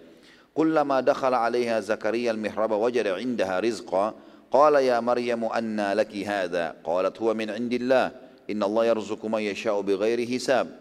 [0.57, 4.17] Kullama dakhala 'alayha Zakaria al-mihraba wajada 'indaha rizqa.
[4.49, 6.81] Qala ya Maryam anna laki hadha?
[6.81, 8.09] Qalat huwa min 'indillah.
[8.49, 10.73] Inna Allah yarzuqu man yasha'u bighairi hisab.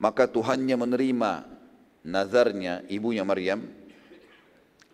[0.00, 1.44] Maka Tuhannya menerima
[2.08, 3.68] nazarnya ibunya Maryam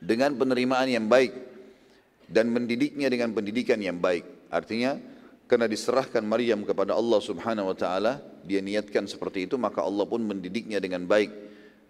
[0.02, 1.30] dengan penerimaan yang baik
[2.26, 4.26] dan mendidiknya dengan pendidikan yang baik.
[4.50, 4.98] Artinya
[5.50, 10.22] karena diserahkan Maryam kepada Allah Subhanahu wa taala dia niatkan seperti itu maka Allah pun
[10.22, 11.34] mendidiknya dengan baik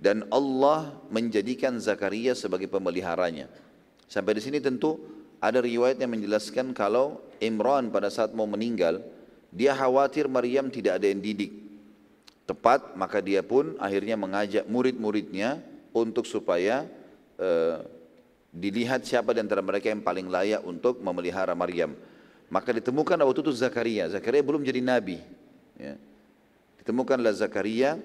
[0.01, 3.53] dan Allah menjadikan Zakaria sebagai pemeliharanya.
[4.09, 4.97] Sampai di sini tentu
[5.45, 9.05] ada riwayat yang menjelaskan kalau Imran pada saat mau meninggal,
[9.53, 11.53] dia khawatir Maryam tidak ada yang didik.
[12.49, 15.61] Tepat, maka dia pun akhirnya mengajak murid-muridnya
[15.93, 16.89] untuk supaya
[17.39, 17.85] uh,
[18.51, 21.95] dilihat siapa di antara mereka yang paling layak untuk memelihara Maryam.
[22.51, 24.11] Maka ditemukan waktu itu Zakaria.
[24.11, 25.23] Zakaria belum jadi nabi.
[25.79, 25.95] Ya.
[26.83, 27.97] Ditemukanlah Zakaria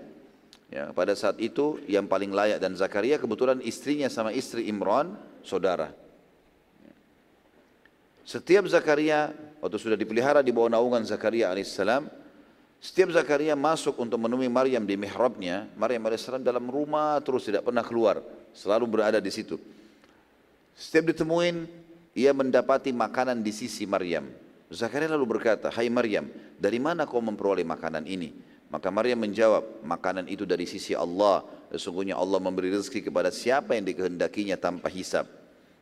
[0.65, 5.13] Ya, pada saat itu yang paling layak dan Zakaria kebetulan istrinya sama istri Imran
[5.45, 5.93] saudara.
[8.25, 9.29] Setiap Zakaria
[9.61, 12.09] waktu sudah dipelihara di bawah naungan Zakaria alaihissalam,
[12.81, 17.85] setiap Zakaria masuk untuk menemui Maryam di mihrabnya, Maryam alaihissalam dalam rumah terus tidak pernah
[17.85, 18.25] keluar,
[18.57, 19.61] selalu berada di situ.
[20.73, 21.69] Setiap ditemuin,
[22.15, 24.31] ia mendapati makanan di sisi Maryam.
[24.71, 28.31] Zakaria lalu berkata, Hai Maryam, dari mana kau memperoleh makanan ini?
[28.71, 31.45] Maka Maryam menjawab, makanan itu dari sisi Allah.
[31.69, 35.27] Sesungguhnya Allah memberi rezeki kepada siapa yang dikehendakinya tanpa hisab.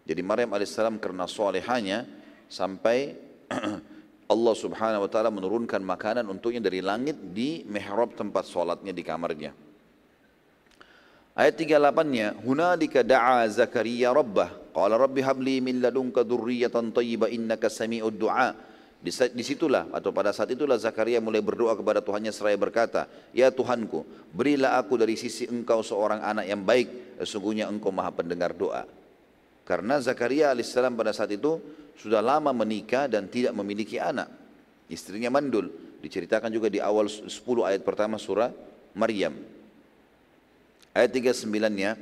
[0.04, 2.04] Jadi Maryam alaihissalam karena solehanya
[2.52, 3.16] sampai
[4.34, 9.52] Allah subhanahu wa ta'ala menurunkan makanan untuknya dari langit di mihrab tempat solatnya di kamarnya.
[11.34, 14.63] Ayat 38-nya, Hunalika da'a Zakaria rabbah.
[14.74, 18.74] Qala rabbi habli min ladunka dhurriyatan tayyiba innaka sami'ud du'a.
[19.04, 23.06] Di situlah atau pada saat itulah Zakaria mulai berdoa kepada Tuhannya seraya berkata,
[23.36, 28.56] Ya Tuhanku, berilah aku dari sisi engkau seorang anak yang baik, sesungguhnya engkau maha pendengar
[28.56, 28.88] doa.
[29.68, 31.60] Karena Zakaria alaihissalam pada saat itu
[32.00, 34.32] sudah lama menikah dan tidak memiliki anak.
[34.88, 35.68] Istrinya mandul.
[36.00, 37.28] Diceritakan juga di awal 10
[37.64, 38.52] ayat pertama surah
[38.96, 39.36] Maryam.
[40.96, 41.96] Ayat 39-nya,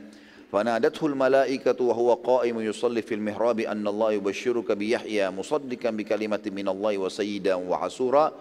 [0.53, 6.99] فنادته الملائكة وهو قائم يصلي في المحراب أن الله يبشرك بيحيى مصدقا بكلمة من الله
[6.99, 8.33] وسيدا وحسورا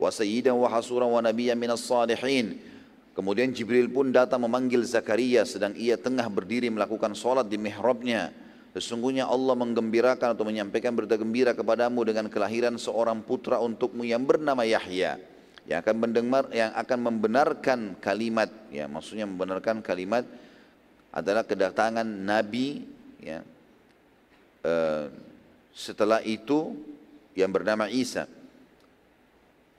[0.00, 2.46] وسيدا وحسورا ونبيا من الصالحين
[3.10, 8.30] Kemudian Jibril pun datang memanggil Zakaria sedang ia tengah berdiri melakukan sholat di mihrabnya.
[8.70, 14.62] Sesungguhnya Allah menggembirakan atau menyampaikan berita gembira kepadamu dengan kelahiran seorang putra untukmu yang bernama
[14.62, 15.18] Yahya.
[15.66, 20.22] Yang akan mendengar, yang akan membenarkan kalimat, ya maksudnya membenarkan kalimat
[21.15, 22.83] adalah kedatangan Nabi
[23.23, 23.39] ya,
[24.67, 25.07] uh,
[25.71, 26.75] setelah itu
[27.31, 28.27] yang bernama Isa.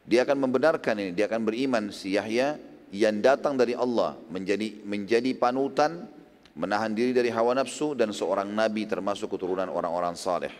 [0.06, 2.56] Dia akan membenarkan ini, dia akan beriman si Yahya
[2.94, 6.06] yang datang dari Allah menjadi menjadi panutan,
[6.54, 10.54] menahan diri dari hawa nafsu dan seorang nabi termasuk keturunan orang-orang saleh.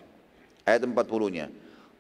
[0.67, 1.47] Ayat 40-nya.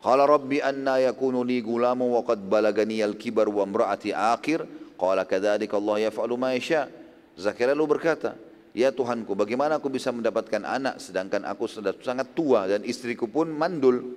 [0.02, 4.66] Qala rabbi anna yakunu li gulamu wa qad balagani al-kibar wa imra'ati akhir.
[4.98, 6.90] Qala kadzalika Allah yaf'alu ma yasha.
[7.38, 8.34] Zakaria lalu berkata,
[8.76, 13.48] Ya Tuhanku, bagaimana aku bisa mendapatkan anak sedangkan aku sudah sangat tua dan istriku pun
[13.48, 14.12] mandul.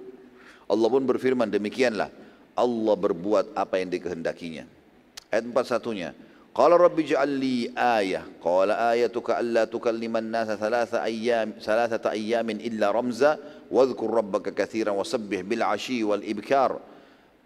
[0.67, 2.11] Allah pun berfirman demikianlah.
[2.59, 4.67] Allah berbuat apa yang dikehendakinya.
[5.31, 6.11] Ayat 41-nya.
[6.51, 8.27] Qala rabbi ja'al li ayah.
[8.43, 13.39] Qala ayatuka alla tukalliman nasa thalatha ayyam thalathata ayyamin illa ramza
[13.71, 16.83] wadhkur rabbaka katsiran wasabbih bil ashi wal ibkar.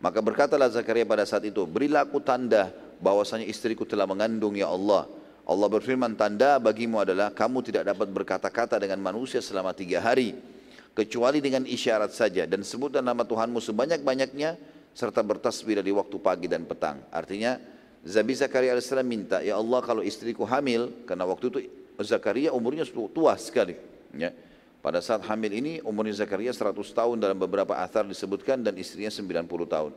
[0.01, 5.05] Maka berkatalah Zakaria pada saat itu, berilah aku tanda bahwasanya istriku telah mengandung ya Allah
[5.43, 10.35] Allah berfirman, tanda bagimu adalah kamu tidak dapat berkata-kata dengan manusia selama tiga hari.
[10.93, 12.45] Kecuali dengan isyarat saja.
[12.45, 14.55] Dan sebutlah nama Tuhanmu sebanyak-banyaknya
[14.93, 17.01] serta bertasbih dari waktu pagi dan petang.
[17.09, 17.57] Artinya,
[18.05, 21.59] Zabi Zakaria AS minta, Ya Allah kalau istriku hamil, karena waktu itu
[22.03, 23.75] Zakaria umurnya tua sekali.
[24.13, 24.31] Ya.
[24.83, 29.47] Pada saat hamil ini umurnya Zakaria 100 tahun dalam beberapa athar disebutkan dan istrinya 90
[29.65, 29.91] tahun.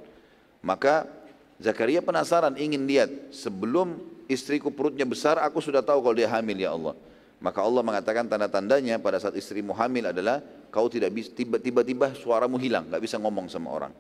[0.63, 1.11] Maka
[1.57, 3.97] Zakaria penasaran ingin lihat sebelum
[4.29, 6.95] istriku perutnya besar aku sudah tahu kalau dia hamil ya Allah.
[7.37, 10.41] Maka Allah mengatakan tanda-tandanya pada saat istrimu hamil adalah
[10.73, 13.93] kau tidak bisa tiba-tiba suaramu hilang, nggak bisa ngomong sama orang.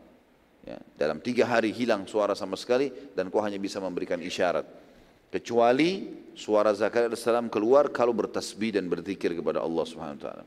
[0.66, 4.66] Ya, dalam tiga hari hilang suara sama sekali dan kau hanya bisa memberikan isyarat.
[5.30, 10.44] Kecuali suara Zakaria AS keluar kalau bertasbih dan berzikir kepada Allah Subhanahu Wa Taala.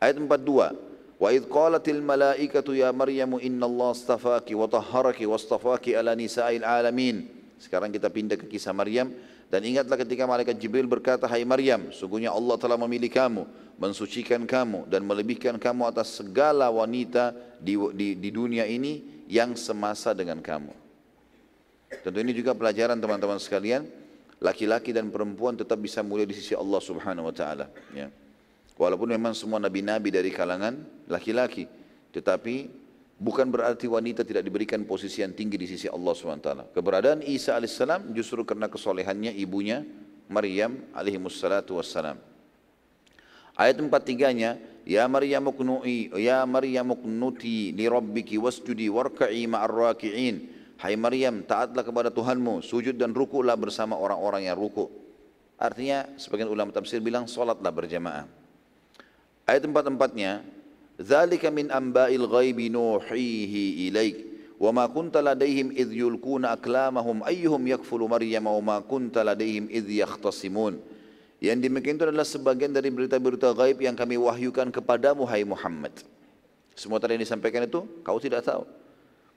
[0.00, 0.95] Ayat 42.
[1.16, 6.60] Wa idh qalatil malaikatu ya Maryam inna Allah astafaki wa tahharaki wa astafaki ala nisa'il
[6.60, 7.24] alamin.
[7.56, 9.16] Sekarang kita pindah ke kisah Maryam
[9.48, 13.48] dan ingatlah ketika malaikat Jibril berkata, "Hai Maryam, sungguhnya Allah telah memilih kamu,
[13.80, 20.12] mensucikan kamu dan melebihkan kamu atas segala wanita di, di, di dunia ini yang semasa
[20.12, 20.74] dengan kamu."
[22.04, 23.88] Tentu ini juga pelajaran teman-teman sekalian,
[24.42, 28.10] laki-laki dan perempuan tetap bisa mulia di sisi Allah Subhanahu wa taala, ya.
[28.76, 30.76] Walaupun memang semua nabi-nabi dari kalangan
[31.08, 31.64] laki-laki,
[32.12, 32.68] tetapi
[33.16, 36.76] bukan berarti wanita tidak diberikan posisi yang tinggi di sisi Allah SWT.
[36.76, 37.80] Keberadaan Isa AS
[38.12, 39.80] justru karena kesolehannya ibunya
[40.28, 42.20] Maryam alaihi wassalam.
[43.56, 50.52] Ayat 43-nya, Ya Maryam uknu'i, Ya Maryam uknuti li rabbiki wasjudi warka'i ma'ar raki'in.
[50.76, 54.92] Hai Maryam, taatlah kepada Tuhanmu, sujud dan rukulah bersama orang-orang yang ruku.
[55.56, 58.45] Artinya, sebagian ulama tafsir bilang, solatlah berjamaah.
[59.46, 60.42] Ayat empat-empatnya,
[60.98, 64.16] "Dzalika min amba'il ghaibi nuhihi ilaik."
[64.58, 70.02] Wa ma kunta ladaihim idh yulkuna aklamahum ayyuhum yakfulu Maryam wa ma kunta ladaihim idh
[70.02, 70.82] yakhtasimun.
[71.38, 75.92] Yang demikian itu adalah sebagian dari berita-berita gaib yang kami wahyukan kepadamu hai Muhammad.
[76.72, 78.64] Semua tadi yang disampaikan itu kau tidak tahu.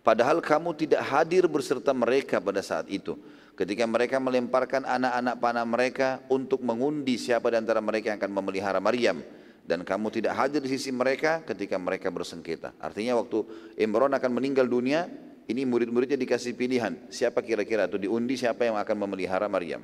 [0.02, 3.20] Padahal kamu tidak hadir berserta mereka pada saat itu.
[3.60, 8.80] Ketika mereka melemparkan anak-anak panah mereka untuk mengundi siapa di antara mereka yang akan memelihara
[8.80, 9.20] Maryam
[9.68, 12.76] dan kamu tidak hadir di sisi mereka ketika mereka bersengketa.
[12.78, 13.44] Artinya waktu
[13.80, 15.10] Imran akan meninggal dunia,
[15.50, 19.82] ini murid-muridnya dikasih pilihan, siapa kira-kira atau diundi siapa yang akan memelihara Maryam.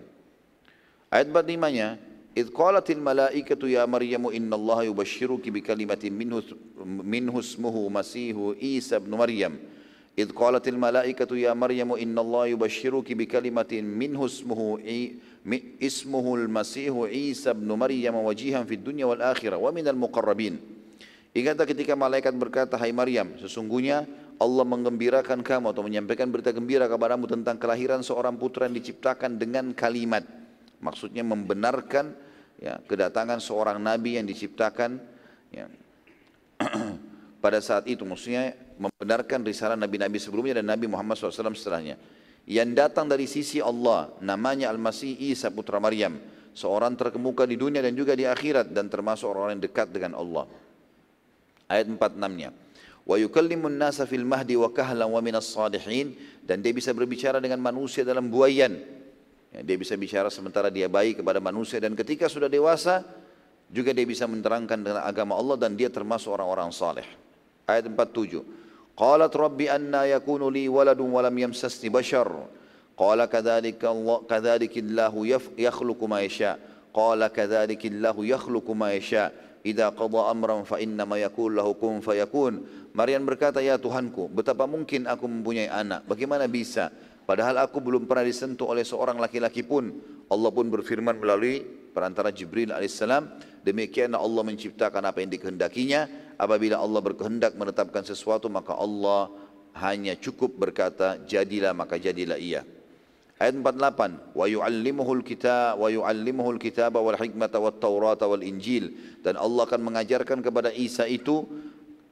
[1.10, 1.98] Ayat 45-nya,
[2.38, 6.44] "Idz qalatil malaikatu ya Maryamu innallaha yubashshiruki bikalimatin minhu
[7.02, 9.58] minhu ismuhu Masihu Isa ibn Maryam."
[10.19, 14.61] إذ قالت الملائكة يا مريم إن الله يبشرك بكلمة منه اسمه
[15.81, 20.57] اسمه المسيح عيسى بن مريم وجيها في الدنيا والآخرة ومن المقربين
[21.31, 24.03] Ingatlah ketika malaikat berkata, Hai Maryam, sesungguhnya
[24.43, 29.71] Allah menggembirakan kamu atau menyampaikan berita gembira kepadamu tentang kelahiran seorang putra yang diciptakan dengan
[29.71, 30.27] kalimat.
[30.83, 32.19] Maksudnya membenarkan
[32.59, 34.99] ya, kedatangan seorang nabi yang diciptakan
[35.55, 35.71] ya,
[37.46, 38.02] pada saat itu.
[38.02, 42.02] Maksudnya membenarkan risalah nabi-nabi sebelumnya dan Nabi Muhammad SAW setelahnya.
[42.50, 46.18] Yang datang dari sisi Allah namanya Al-Masih Isa putra Maryam
[46.58, 50.50] seorang terkemuka di dunia dan juga di akhirat dan termasuk orang yang dekat dengan Allah.
[51.70, 52.50] Ayat 46-nya
[53.06, 56.18] wa yukallimun nasa fil mahdi wa kahlan wa minas salihin.
[56.46, 58.78] Dan dia bisa berbicara dengan manusia dalam buayan.
[59.50, 61.82] Ya, dia bisa bicara sementara dia baik kepada manusia.
[61.82, 63.02] Dan ketika sudah dewasa
[63.74, 67.25] juga dia bisa menerangkan dengan agama Allah dan dia termasuk orang-orang saleh
[67.66, 68.46] Ayat 47.
[68.96, 72.30] Qalat rabbi anna yakunu li waladun walam yamsasni bashar.
[72.96, 75.28] Qala kadhalika Allah kadhalikillahu
[75.60, 76.56] yakhluqu ma yasha.
[76.96, 79.36] Qala kadhalikillahu yakhluqu ma yasha.
[79.66, 82.64] Idza qada amran fa innama yakul lahu kun fayakun.
[82.94, 86.06] Maryam berkata, "Ya Tuhanku, betapa mungkin aku mempunyai anak?
[86.08, 86.94] Bagaimana bisa?
[87.26, 89.90] Padahal aku belum pernah disentuh oleh seorang laki-laki pun.
[90.30, 93.26] Allah pun berfirman melalui perantara Jibril alaihissalam,
[93.66, 99.34] demikian Allah menciptakan apa yang dikehendakinya, apabila Allah berkehendak menetapkan sesuatu maka Allah
[99.82, 102.64] hanya cukup berkata jadilah maka jadilah ia.
[103.36, 108.96] Ayat 48, wa yu'allimuhul kitab wa yu'allimuhul kitaba wal hikmata wat taurata wal injil.
[109.20, 111.44] Dan Allah akan mengajarkan kepada Isa itu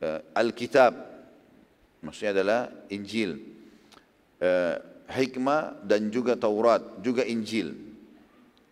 [0.03, 0.91] uh, Alkitab.
[2.03, 2.61] Maksudnya adalah
[2.91, 3.39] Injil.
[4.43, 4.75] Uh,
[5.07, 7.71] hikmah dan juga Taurat juga Injil.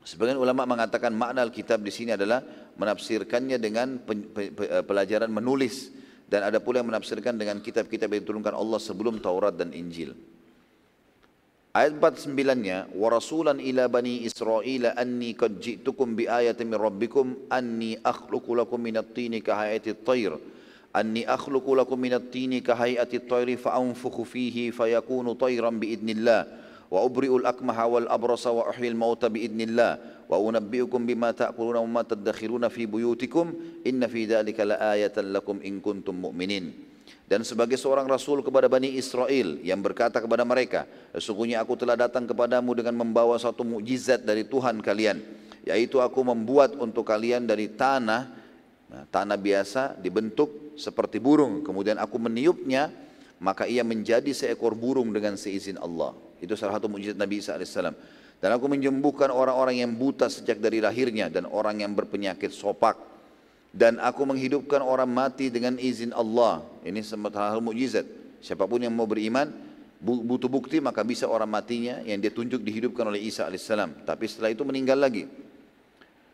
[0.03, 2.43] Sebagian ulama mengatakan makna Alkitab di sini adalah
[2.76, 5.90] menafsirkannya dengan eh, pelajaran menulis
[6.26, 10.12] dan ada pula yang menafsirkan dengan kitab-kitab yang diturunkan Allah sebelum Taurat dan Injil.
[11.76, 18.00] Ayat 49-nya, "Wa rasulan ila bani Israil anni qad ji'tukum bi ayatin min rabbikum anni
[18.00, 20.56] akhluqu lakum minat tini ka hayati at-tayr."
[20.96, 26.40] أني أخلق لكم من الطين كهيئة الطير فأنفخ فيه فيكون طيرا بإذن الله
[26.90, 29.98] وأبرئ الأكمه والأبرص وأحيي الموت بإذن الله
[30.31, 33.51] wa unabbiukum bima ta'kuluna wa ma tadakhiruna fi buyutikum.
[33.83, 36.71] Inna fi dzalika laayatan lakum in kuntum mu'minin.
[37.27, 40.83] Dan sebagai seorang rasul kepada Bani Israel yang berkata kepada mereka
[41.15, 45.23] sesungguhnya aku telah datang kepadamu dengan membawa satu mukjizat dari Tuhan kalian
[45.63, 48.27] yaitu aku membuat untuk kalian dari tanah
[48.91, 51.63] nah, tanah biasa dibentuk seperti burung.
[51.63, 52.91] Kemudian aku meniupnya
[53.39, 56.11] maka ia menjadi seekor burung dengan seizin Allah.
[56.43, 57.95] Itu salah satu mukjizat Nabi Isa alaihissalam.
[58.41, 62.97] Dan aku menyembuhkan orang-orang yang buta sejak dari lahirnya dan orang yang berpenyakit sopak.
[63.69, 66.65] Dan aku menghidupkan orang mati dengan izin Allah.
[66.81, 68.03] Ini salah satu mujizat.
[68.41, 69.45] Siapa pun yang mau beriman,
[70.01, 74.09] butuh bukti maka bisa orang matinya yang dia tunjuk dihidupkan oleh Isa alaihissalam.
[74.09, 75.29] Tapi setelah itu meninggal lagi.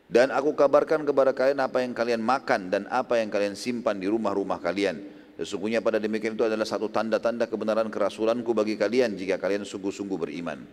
[0.08, 4.08] Dan aku kabarkan kepada kalian apa yang kalian makan dan apa yang kalian simpan di
[4.08, 5.03] rumah-rumah kalian.
[5.36, 10.64] Sesungguhnya pada demikian itu adalah satu tanda-tanda kebenaran kerasulanku bagi kalian jika kalian sungguh-sungguh beriman.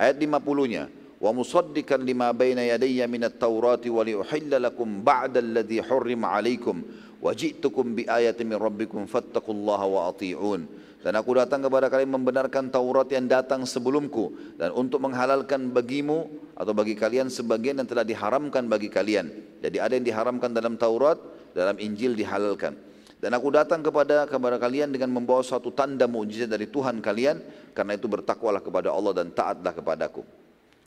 [0.00, 0.88] Ayat 50-nya.
[1.20, 6.80] Wa musaddikan lima baina yadayya minat taurati wa liuhilla lakum ba'da alladhi hurrima alaikum
[7.20, 10.64] wa ji'tukum bi ayatin min rabbikum fattaqullaha wa ati'un.
[11.04, 16.72] Dan aku datang kepada kalian membenarkan Taurat yang datang sebelumku dan untuk menghalalkan bagimu atau
[16.76, 19.32] bagi kalian sebagian yang telah diharamkan bagi kalian.
[19.64, 21.16] Jadi ada yang diharamkan dalam Taurat,
[21.56, 22.76] dalam Injil dihalalkan.
[23.20, 27.36] Dan aku datang kepada kepada kalian dengan membawa suatu tanda mujizat dari Tuhan kalian
[27.76, 30.24] karena itu bertakwalah kepada Allah dan taatlah kepadaku.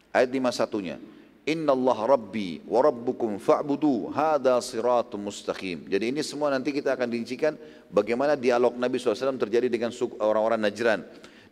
[0.10, 0.98] Ayat 51-nya.
[1.44, 4.58] Inna Allah Rabbi wa Rabbukum fa'budu hada
[5.20, 5.86] mustaqim.
[5.92, 7.54] Jadi ini semua nanti kita akan dincikan
[7.92, 9.92] bagaimana dialog Nabi SAW terjadi dengan
[10.24, 11.04] orang-orang Najran.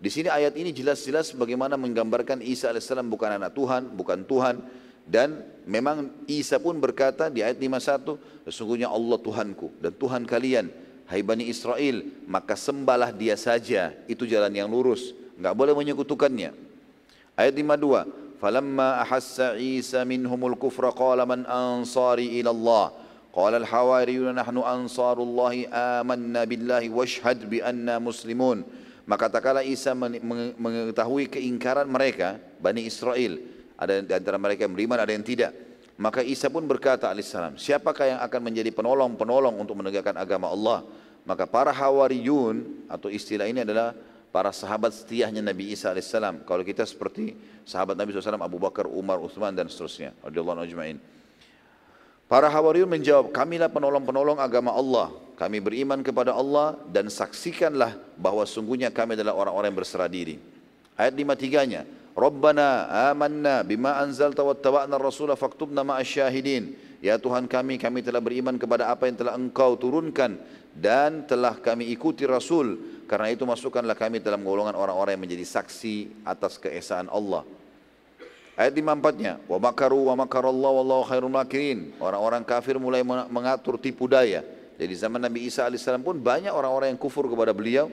[0.02, 4.56] Di sini ayat ini jelas-jelas bagaimana menggambarkan Isa AS bukan anak Tuhan, bukan Tuhan.
[5.12, 8.16] Dan memang Isa pun berkata di ayat 51,
[8.48, 10.72] sesungguhnya Allah Tuhanku dan Tuhan kalian,
[11.12, 16.56] hai Bani Israel, maka sembahlah dia saja, itu jalan yang lurus, nggak boleh menyekutukannya.
[17.36, 22.96] Ayat 52, falamma ahassa Isa minhumul kufra qala man ansari ilallah,
[23.36, 27.60] al-hawariyun ansarullahi amanna billahi washhad bi
[28.00, 28.64] muslimun.
[29.04, 35.02] Maka tak kala Isa mengetahui keingkaran mereka, Bani Israel, ada di antara mereka yang beriman
[35.02, 35.58] ada yang tidak
[35.98, 40.86] maka Isa pun berkata alaihissalam siapakah yang akan menjadi penolong-penolong untuk menegakkan agama Allah
[41.26, 43.98] maka para hawariyun atau istilah ini adalah
[44.32, 46.10] para sahabat setiahnya Nabi Isa AS.
[46.48, 47.36] Kalau kita seperti
[47.68, 50.16] sahabat Nabi SAW, Abu Bakar, Umar, Uthman dan seterusnya.
[50.24, 50.98] Ajma'in.
[52.32, 55.12] Para Hawariyun menjawab, kamilah penolong-penolong agama Allah.
[55.36, 60.40] Kami beriman kepada Allah dan saksikanlah bahwa sungguhnya kami adalah orang-orang yang berserah diri.
[60.96, 66.92] Ayat 53-nya, Rabbana amanna bima anzalta wattaba'na rasulah faktubna ma'asyahidin.
[67.02, 70.38] Ya Tuhan kami, kami telah beriman kepada apa yang telah engkau turunkan
[70.76, 72.78] dan telah kami ikuti Rasul
[73.10, 77.44] karena itu masukkanlah kami dalam golongan orang-orang yang menjadi saksi atas keesaan Allah.
[78.60, 81.96] Ayat 54-nya, wa makaru wa makarallahu wallahu khairul makirin.
[81.98, 84.46] Orang-orang kafir mulai mengatur tipu daya.
[84.78, 87.90] Jadi zaman Nabi Isa AS pun banyak orang-orang yang kufur kepada beliau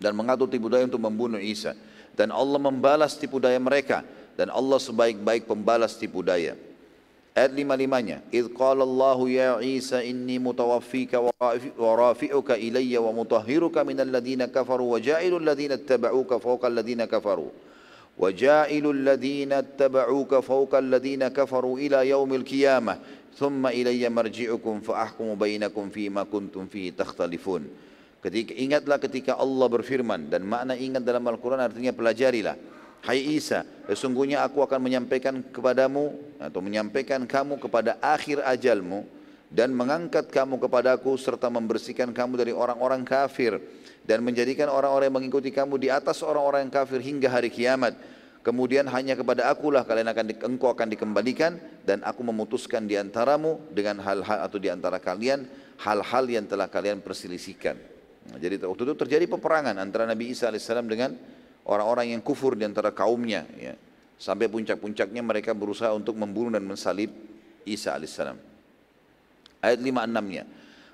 [0.00, 1.76] dan mengatur tipu daya untuk membunuh Isa.
[2.18, 4.04] Dan Allah membalas tipu daya mereka
[4.36, 6.56] dan Allah sebaik-baik pembalas tipu daya.
[7.30, 8.26] Ayat lima-limanya.
[8.34, 14.92] Idh qala Allahu ya Isa inni mutawaffika wa rafi'uka ilayya wa mutahhiruka minal ladhina kafaru
[14.92, 17.54] wa ja'ilul ladhina ittaba'uka fawqa alladhina kafaru.
[18.18, 22.98] Wa ja'ilul ladhina ittaba'uka fawqa alladhina kafaru ila yaumil qiyamah.
[23.38, 27.89] Thumma ilayya marji'ukum fa ahkumu bainakum fima kuntum fihi takhtalifun.
[28.20, 32.56] Ketika ingatlah ketika Allah berfirman dan makna ingat dalam Al-Quran artinya pelajarilah.
[33.00, 39.08] Hai Isa, sesungguhnya aku akan menyampaikan kepadamu atau menyampaikan kamu kepada akhir ajalmu
[39.48, 43.56] dan mengangkat kamu kepadaku serta membersihkan kamu dari orang-orang kafir
[44.04, 47.96] dan menjadikan orang-orang yang mengikuti kamu di atas orang-orang yang kafir hingga hari kiamat.
[48.44, 51.56] Kemudian hanya kepada akulah kalian akan di, engkau akan dikembalikan
[51.88, 55.44] dan aku memutuskan di antaramu dengan hal-hal atau di antara kalian
[55.80, 57.89] hal-hal yang telah kalian perselisihkan.
[58.38, 61.16] Jadi waktu itu terjadi peperangan antara Nabi Isa alaihissalam dengan
[61.66, 63.74] orang-orang yang kufur di antara kaumnya ya.
[64.20, 67.10] sampai puncak-puncaknya mereka berusaha untuk membunuh dan mensalib
[67.66, 68.38] Isa alaihissalam
[69.60, 70.44] ayat 56-nya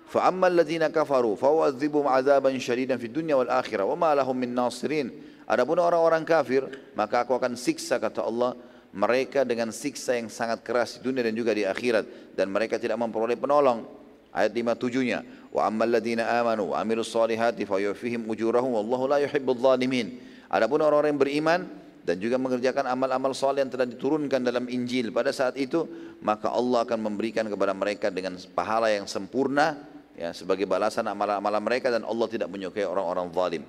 [0.06, 4.34] fa ammal ladzina kafaru fa u'adzibum 'adzaban syadidan fid dunya wal akhirah wa ma lahum
[4.38, 5.10] min nasirin.
[5.46, 6.66] Adapun orang-orang kafir
[6.98, 8.58] maka aku akan siksa kata Allah
[8.96, 12.34] mereka dengan siksa yang sangat keras di dunia dan juga di akhirat.
[12.34, 13.86] Dan mereka tidak memperoleh penolong.
[14.36, 19.24] Ayat 57-nya wa ammal ladzina amanu wa amilus solihati fa yuwafihim ujurahum wallahu la
[20.46, 21.60] Adapun orang-orang beriman
[22.06, 25.82] dan juga mengerjakan amal-amal soleh yang telah diturunkan dalam Injil pada saat itu,
[26.22, 29.74] maka Allah akan memberikan kepada mereka dengan pahala yang sempurna
[30.14, 31.10] ya sebagai balasan
[31.58, 33.62] mereka dan Allah tidak menyukai orang-orang zalim.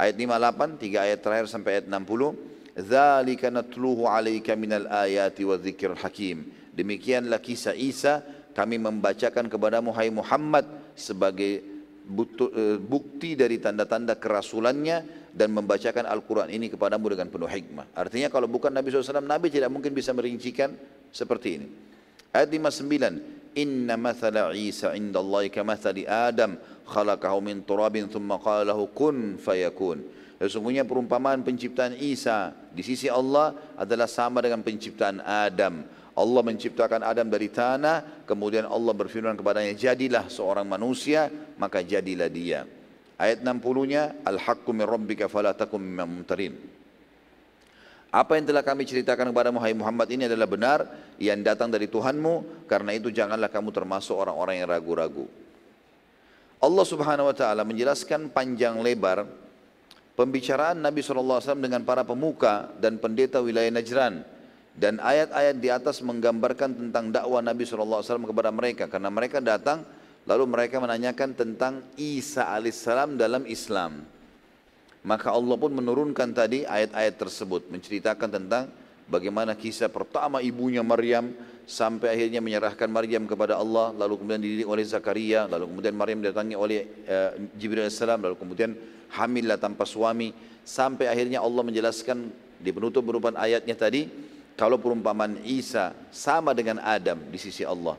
[0.00, 2.80] Ayat 58, tiga ayat terakhir sampai ayat 60.
[2.80, 5.60] Dzalika natluhu 'alaika minal ayati wa
[6.00, 6.48] hakim.
[6.72, 8.24] Demikianlah kisah Isa
[8.56, 10.64] kami membacakan kepadamu hai Muhammad
[10.94, 17.94] sebagai eh, bukti dari tanda-tanda kerasulannya dan membacakan Al-Quran ini kepadamu dengan penuh hikmah.
[17.94, 20.74] Artinya kalau bukan Nabi SAW, Nabi tidak mungkin bisa merincikan
[21.14, 21.66] seperti ini.
[22.34, 29.38] Ayat 59, inna mathala Isa indallahi kamathali Adam khalaqahu min turabin thumma qala lahu kun
[29.38, 30.02] fayakun
[30.38, 35.82] sesungguhnya perumpamaan penciptaan Isa di sisi Allah adalah sama dengan penciptaan Adam
[36.20, 42.68] Allah menciptakan Adam dari tanah kemudian Allah berfirman kepadanya jadilah seorang manusia maka jadilah dia.
[43.16, 46.24] Ayat 60-nya al-haqqu min rabbika fala takum mimman
[48.10, 50.78] apa yang telah kami ceritakan kepada Muhammad ini adalah benar
[51.22, 55.30] yang datang dari Tuhanmu karena itu janganlah kamu termasuk orang-orang yang ragu-ragu.
[56.58, 59.30] Allah Subhanahu wa taala menjelaskan panjang lebar
[60.18, 64.26] pembicaraan Nabi SAW dengan para pemuka dan pendeta wilayah Najran
[64.74, 69.82] dan ayat-ayat di atas menggambarkan tentang dakwah Nabi SAW kepada mereka karena mereka datang
[70.28, 74.04] lalu mereka menanyakan tentang Isa alaihissalam dalam Islam.
[75.00, 78.68] Maka Allah pun menurunkan tadi ayat-ayat tersebut menceritakan tentang
[79.08, 81.32] bagaimana kisah pertama ibunya Maryam
[81.64, 86.54] sampai akhirnya menyerahkan Maryam kepada Allah lalu kemudian dididik oleh Zakaria lalu kemudian Maryam didatangi
[86.54, 88.76] oleh uh, Jibril AS lalu kemudian
[89.14, 90.30] hamillah tanpa suami
[90.66, 92.28] sampai akhirnya Allah menjelaskan
[92.60, 94.04] di penutup berupa ayatnya tadi
[94.60, 97.96] kalau perumpamaan Isa sama dengan Adam di sisi Allah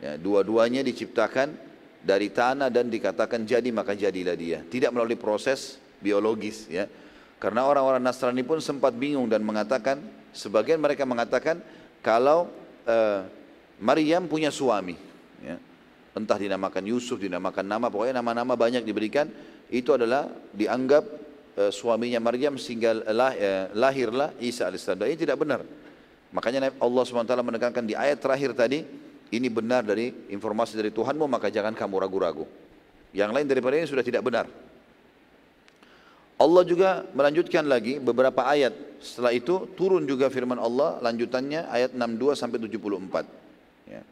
[0.00, 1.52] ya, dua-duanya diciptakan
[2.00, 6.86] dari tanah dan dikatakan jadi maka jadilah dia tidak melalui proses biologis ya.
[7.38, 10.02] Karena orang-orang Nasrani pun sempat bingung dan mengatakan,
[10.34, 11.62] sebagian mereka mengatakan
[12.02, 12.50] kalau
[12.82, 13.22] uh,
[13.78, 14.98] Maryam punya suami,
[15.38, 15.54] ya.
[16.18, 19.30] entah dinamakan Yusuf, dinamakan nama, pokoknya nama-nama banyak diberikan,
[19.70, 21.06] itu adalah dianggap
[21.62, 25.06] uh, suaminya Maryam sehingga lah, uh, lahirlah Isa alaihissalam.
[25.06, 25.62] Ini tidak benar.
[26.28, 28.84] Makanya Allah SWT menekankan di ayat terakhir tadi,
[29.32, 32.44] ini benar dari informasi dari Tuhanmu, maka jangan kamu ragu-ragu.
[33.16, 34.44] Yang lain daripada ini sudah tidak benar.
[36.38, 38.70] Allah juga melanjutkan lagi beberapa ayat.
[39.02, 43.26] Setelah itu turun juga firman Allah lanjutannya ayat 62 sampai 74.
[43.90, 44.02] Ya.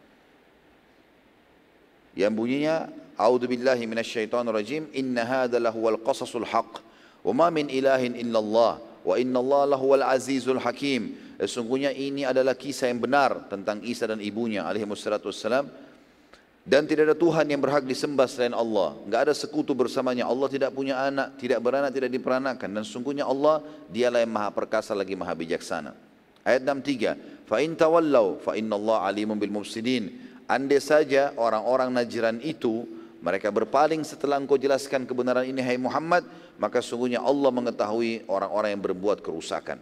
[2.26, 8.76] Yang bunyinya A'udzu billahi minasyaitonir rajim inna hadza lahuwal qasasul wa ma min ilahin illallah
[9.06, 11.14] wa innallaha lahuwal azizul hakim.
[11.36, 15.68] Sesungguhnya ini adalah kisah yang benar tentang Isa dan ibunya alaihi wassalatu wassalam
[16.66, 18.98] dan tidak ada Tuhan yang berhak disembah selain Allah.
[19.06, 20.26] Enggak ada sekutu bersamanya.
[20.26, 22.68] Allah tidak punya anak, tidak beranak, tidak diperanakan.
[22.74, 25.94] Dan sungguhnya Allah, dialah yang maha perkasa lagi maha bijaksana.
[26.42, 27.46] Ayat 63.
[27.46, 30.10] Fa tawallau fa Allah alimun bil mufsidin.
[30.50, 32.82] Andai saja orang-orang Najran itu
[33.22, 36.26] mereka berpaling setelah engkau jelaskan kebenaran ini hai Muhammad,
[36.58, 39.78] maka sungguhnya Allah mengetahui orang-orang yang berbuat kerusakan.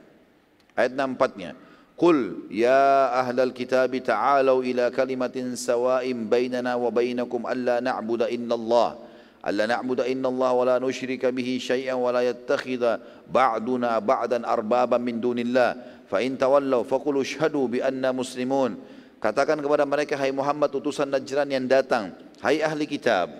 [0.74, 1.54] Ayat 64-nya.
[1.94, 8.98] Qul ya ahlal kitab ta'alu ila kalimatin sawa'in bainana wa bainakum alla na'budu illallah.
[9.38, 12.98] Alla na'budu illallah wa la nusyrika bihi syai'an wa la yattakhidha
[13.30, 16.02] ba'duna ba'dan arbaban min dunillah.
[16.10, 18.74] Fa in tawallaw faqulu ashhadu bi anna muslimun.
[19.22, 22.10] Katakan kepada mereka hai Muhammad utusan Najran yang datang.
[22.42, 23.30] Hai ahli kitab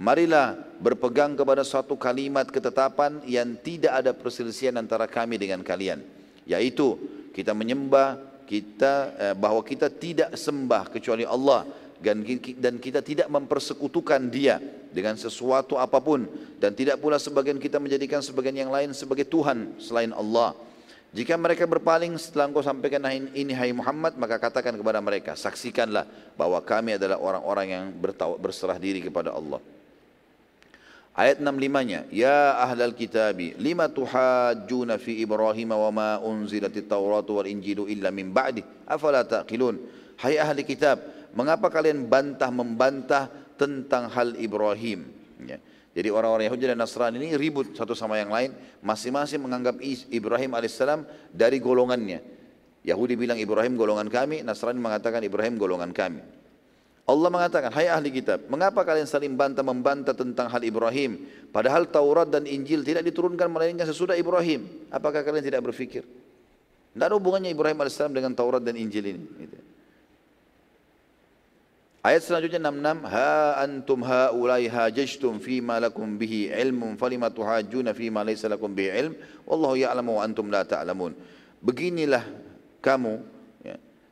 [0.00, 6.19] marilah berpegang kepada suatu kalimat ketetapan yang tidak ada perselisihan antara kami dengan kalian.
[6.50, 6.98] Yaitu
[7.30, 8.18] kita menyembah
[8.50, 11.62] kita eh, bahwa kita tidak sembah kecuali Allah
[12.02, 12.26] dan
[12.58, 14.58] dan kita tidak mempersekutukan dia
[14.90, 16.26] dengan sesuatu apapun
[16.58, 20.58] dan tidak pula sebagian kita menjadikan sebagian yang lain sebagai Tuhan selain Allah.
[21.10, 26.06] Jika mereka berpaling setelah engkau sampaikan ini hai Muhammad maka katakan kepada mereka saksikanlah
[26.38, 27.84] bahwa kami adalah orang-orang yang
[28.38, 29.58] berserah diri kepada Allah.
[31.10, 37.90] Ayat 65-nya, Ya ahlal kitabi, lima tuhajjuna fi Ibrahim wa ma unzilatit Tauratu wal Injilu
[37.90, 39.74] illa min ba'di, afala taqilun.
[40.22, 41.02] Hai ahli kitab,
[41.34, 43.26] mengapa kalian bantah membantah
[43.58, 45.10] tentang hal Ibrahim?
[45.42, 45.58] Ya.
[45.90, 49.82] Jadi orang-orang Yahudi dan Nasrani ini ribut satu sama yang lain, masing-masing menganggap
[50.14, 51.02] Ibrahim alaihissalam
[51.34, 52.22] dari golongannya.
[52.86, 56.22] Yahudi bilang Ibrahim golongan kami, Nasrani mengatakan Ibrahim golongan kami.
[57.10, 61.26] Allah mengatakan, hai ahli kitab, mengapa kalian saling bantah membantah tentang hal Ibrahim?
[61.50, 64.86] Padahal Taurat dan Injil tidak diturunkan melainkan sesudah Ibrahim.
[64.94, 66.06] Apakah kalian tidak berpikir?
[66.06, 69.26] Tidak ada hubungannya Ibrahim AS dengan Taurat dan Injil ini.
[69.42, 69.58] Gitu.
[72.00, 78.48] Ayat selanjutnya 66, Ha antum haulai hajajtum fima lakum bihi ilmun falima tuhajjuna fima laysa
[78.48, 79.12] lakum bihi ilm
[79.44, 81.12] wallahu ya'lamu wa antum la ta'lamun.
[81.58, 82.24] Beginilah
[82.80, 83.20] kamu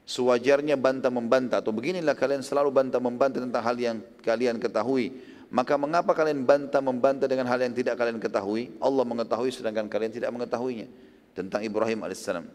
[0.09, 5.13] sewajarnya bantah membantah atau beginilah kalian selalu bantah membantah tentang hal yang kalian ketahui.
[5.53, 8.73] Maka mengapa kalian bantah membantah dengan hal yang tidak kalian ketahui?
[8.81, 10.89] Allah mengetahui sedangkan kalian tidak mengetahuinya.
[11.37, 12.49] Tentang Ibrahim alaihissalam.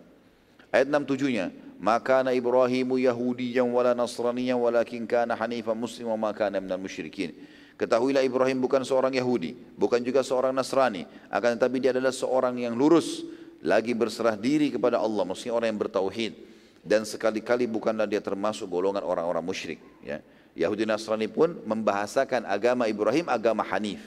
[0.73, 6.49] Ayat 67 nya maka na Ibrahimu Yahudiyan wala Nasraniyan walakin kana hanifan muslim wa maka
[6.49, 7.37] na minal musyrikin.
[7.77, 12.77] Ketahuilah Ibrahim bukan seorang Yahudi, bukan juga seorang Nasrani, akan tetapi dia adalah seorang yang
[12.77, 13.25] lurus,
[13.65, 16.52] lagi berserah diri kepada Allah, maksudnya orang yang bertauhid
[16.83, 20.19] dan sekali-kali bukanlah dia termasuk golongan orang-orang musyrik ya.
[20.53, 24.03] Yahudi Nasrani pun membahasakan agama Ibrahim agama Hanif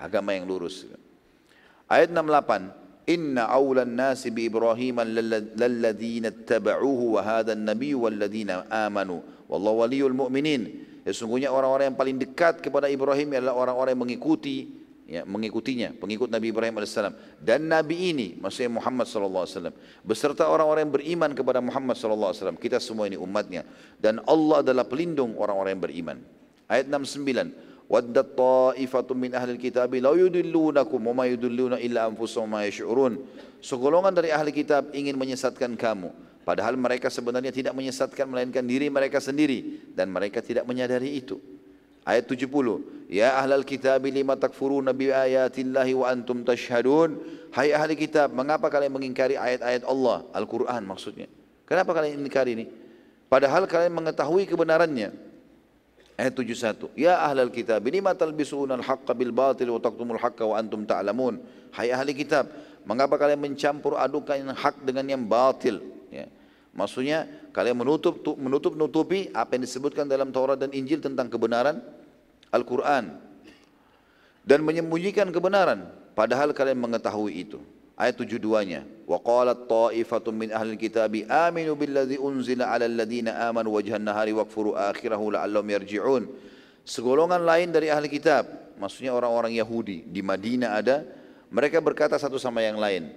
[0.00, 0.88] agama yang lurus.
[1.90, 9.26] Ayat 68 Inna awlan nasi bi Ibrahim lalladzina ittaba'uhu wa hadha an-nabiy walladzina amanu.
[9.50, 10.86] Wallahu waliyul mu'minin.
[11.02, 14.70] Sesungguhnya orang-orang yang paling dekat kepada Ibrahim adalah orang-orang yang mengikuti
[15.10, 16.94] ya, mengikutinya, pengikut Nabi Ibrahim AS.
[17.42, 19.74] Dan Nabi ini, maksudnya Muhammad SAW,
[20.06, 22.54] beserta orang-orang yang beriman kepada Muhammad SAW.
[22.54, 23.66] Kita semua ini umatnya.
[23.98, 26.16] Dan Allah adalah pelindung orang-orang yang beriman.
[26.70, 27.70] Ayat 69.
[27.90, 33.18] Waddat ta'ifatun min ahli kitab la yudillunakum wa ma yudilluna illa anfusahum ma yash'urun.
[33.58, 36.14] Segolongan dari ahli kitab ingin menyesatkan kamu.
[36.46, 41.42] Padahal mereka sebenarnya tidak menyesatkan melainkan diri mereka sendiri dan mereka tidak menyadari itu.
[42.04, 43.10] Ayat 70.
[43.10, 47.18] Ya ahlal kitab lima takfuruna bi ayatillahi wa antum tashhadun.
[47.50, 51.26] Hai ahli kitab, mengapa kalian mengingkari ayat-ayat Allah, Al-Qur'an maksudnya?
[51.66, 52.70] Kenapa kalian mengingkari ini?
[53.26, 55.10] Padahal kalian mengetahui kebenarannya.
[56.14, 56.94] Ayat 71.
[56.94, 61.42] Ya ahlal kitab, lima talbisuna al-haqqa bil batil wa taqtumul haqqa wa antum ta'lamun.
[61.74, 62.46] Hai ahli kitab,
[62.86, 65.82] mengapa kalian mencampur adukan hak dengan yang batil?
[66.70, 66.76] Ya.
[66.78, 67.18] Maksudnya
[67.50, 71.82] kalian menutup menutup nutupi apa yang disebutkan dalam Taurat dan Injil tentang kebenaran
[72.54, 73.18] Al-Quran
[74.46, 77.58] dan menyembunyikan kebenaran padahal kalian mengetahui itu.
[78.00, 78.88] Ayat tujuh-duanya.
[79.04, 84.72] Wa qalat ta'ifatun min ahli kitabi aminu billadhi unzila ala alladhina amanu wajhan nahari wakfuru
[84.72, 86.24] akhirahu la'allahum yarji'un.
[86.80, 88.48] Segolongan lain dari ahli kitab,
[88.80, 91.04] maksudnya orang-orang Yahudi di Madinah ada,
[91.52, 93.12] mereka berkata satu sama yang lain,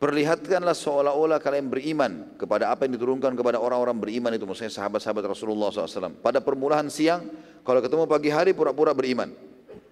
[0.00, 5.68] Perlihatkanlah seolah-olah kalian beriman kepada apa yang diturunkan kepada orang-orang beriman itu, maksudnya sahabat-sahabat Rasulullah
[5.68, 6.24] SAW.
[6.24, 7.28] Pada permulaan siang,
[7.60, 9.28] kalau ketemu pagi hari pura-pura beriman.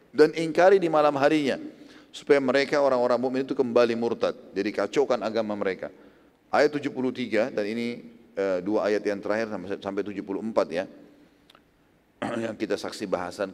[0.08, 1.60] Dan ingkari di malam harinya.
[2.08, 4.32] Supaya mereka orang-orang mukmin itu kembali murtad.
[4.56, 5.92] Jadi kacaukan agama mereka.
[6.48, 8.00] Ayat 73 dan ini
[8.32, 10.24] uh, dua ayat yang terakhir sampai, sampai 74
[10.72, 10.84] ya.
[12.48, 13.52] yang kita saksi bahasan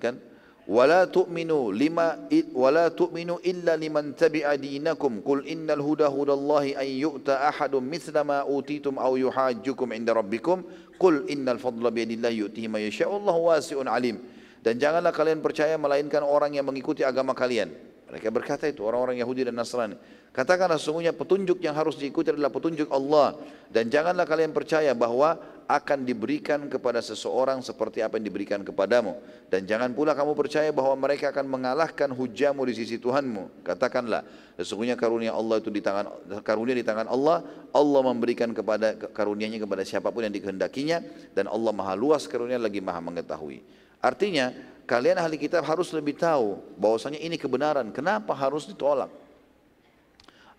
[0.65, 5.21] wala tu'minu lima wala tu'minu illa liman tabi'a dinakum.
[5.21, 10.65] Qul innal huda hudallahi an yu'ta ahadun mithla ma utitum aw yuhajjukum 'inda rabbikum.
[10.97, 13.12] Qul innal fadla biyadillahi yu'tihi may yasha'u.
[13.12, 14.21] Wallahu wasi'un 'alim.
[14.65, 17.69] Dan janganlah kalian percaya melainkan orang yang mengikuti agama kalian.
[18.09, 19.97] Mereka berkata itu orang-orang Yahudi dan Nasrani.
[20.35, 23.37] Katakanlah sesungguhnya petunjuk yang harus diikuti adalah petunjuk Allah.
[23.69, 29.17] Dan janganlah kalian percaya bahwa akan diberikan kepada seseorang seperti apa yang diberikan kepadamu.
[29.49, 33.65] Dan jangan pula kamu percaya bahwa mereka akan mengalahkan hujahmu di sisi Tuhanmu.
[33.65, 34.25] Katakanlah,
[34.61, 36.12] sesungguhnya karunia Allah itu di tangan
[36.45, 37.41] karunia di tangan Allah.
[37.73, 41.01] Allah memberikan kepada karunianya kepada siapa pun yang dikehendakinya
[41.33, 43.65] dan Allah Maha luas karunia lagi Maha mengetahui.
[44.05, 44.53] Artinya,
[44.85, 47.89] kalian ahli kitab harus lebih tahu bahwasanya ini kebenaran.
[47.89, 49.09] Kenapa harus ditolak?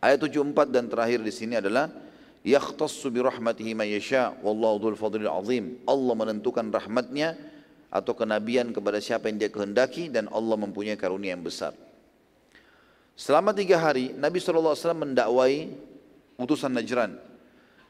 [0.02, 1.90] Ayat 74 dan terakhir di sini adalah
[2.46, 5.82] yakhtassu bi rahmatihi man yasha wallahu dzul fadlil azim.
[5.90, 7.34] Allah menentukan rahmatnya
[7.90, 11.74] atau kenabian kepada siapa yang dia kehendaki dan Allah mempunyai karunia yang besar.
[13.18, 15.72] Selama tiga hari Nabi SAW mendakwai
[16.36, 17.18] utusan Najran.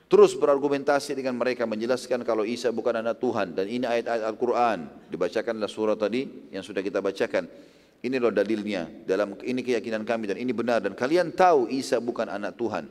[0.06, 5.10] Terus berargumentasi dengan mereka menjelaskan kalau Isa bukan anak Tuhan dan ini ayat-ayat Al-Quran.
[5.10, 7.50] Dibacakanlah surah tadi yang sudah kita bacakan.
[8.06, 12.30] Ini loh dalilnya dalam ini keyakinan kami dan ini benar dan kalian tahu Isa bukan
[12.30, 12.86] anak Tuhan.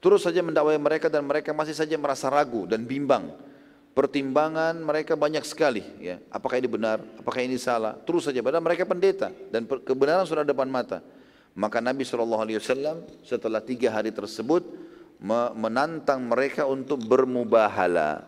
[0.00, 3.28] Terus saja mendakwai mereka dan mereka masih saja merasa ragu dan bimbang.
[3.92, 5.84] Pertimbangan mereka banyak sekali.
[6.00, 6.16] Ya.
[6.32, 7.04] Apakah ini benar?
[7.20, 8.00] Apakah ini salah?
[8.08, 8.40] Terus saja.
[8.40, 11.04] Padahal mereka pendeta dan kebenaran sudah depan mata.
[11.52, 12.48] Maka Nabi SAW
[13.20, 14.64] setelah tiga hari tersebut
[15.52, 18.24] menantang mereka untuk bermubahala.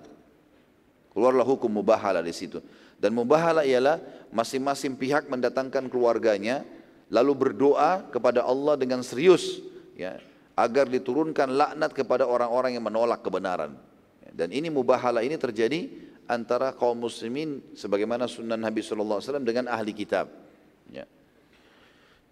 [1.16, 2.60] Keluarlah hukum mubahala di situ.
[3.00, 3.96] Dan mubahala ialah
[4.28, 6.68] masing-masing pihak mendatangkan keluarganya
[7.08, 9.62] lalu berdoa kepada Allah dengan serius.
[9.96, 10.20] Ya,
[10.56, 13.76] agar diturunkan laknat kepada orang-orang yang menolak kebenaran.
[14.32, 15.88] Dan ini mubahala ini terjadi
[16.28, 20.28] antara kaum muslimin sebagaimana sunnah Nabi SAW dengan ahli kitab.
[20.88, 21.04] Ya.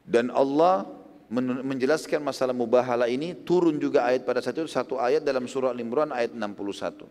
[0.04, 0.88] Dan Allah
[1.30, 6.10] menjelaskan masalah mubahala ini turun juga ayat pada saat itu satu ayat dalam surah Al-Imran
[6.10, 7.06] ayat 61.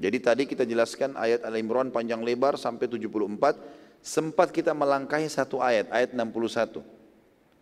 [0.00, 5.88] Jadi tadi kita jelaskan ayat Al-Imran panjang lebar sampai 74 sempat kita melangkahi satu ayat
[5.88, 6.99] ayat 61.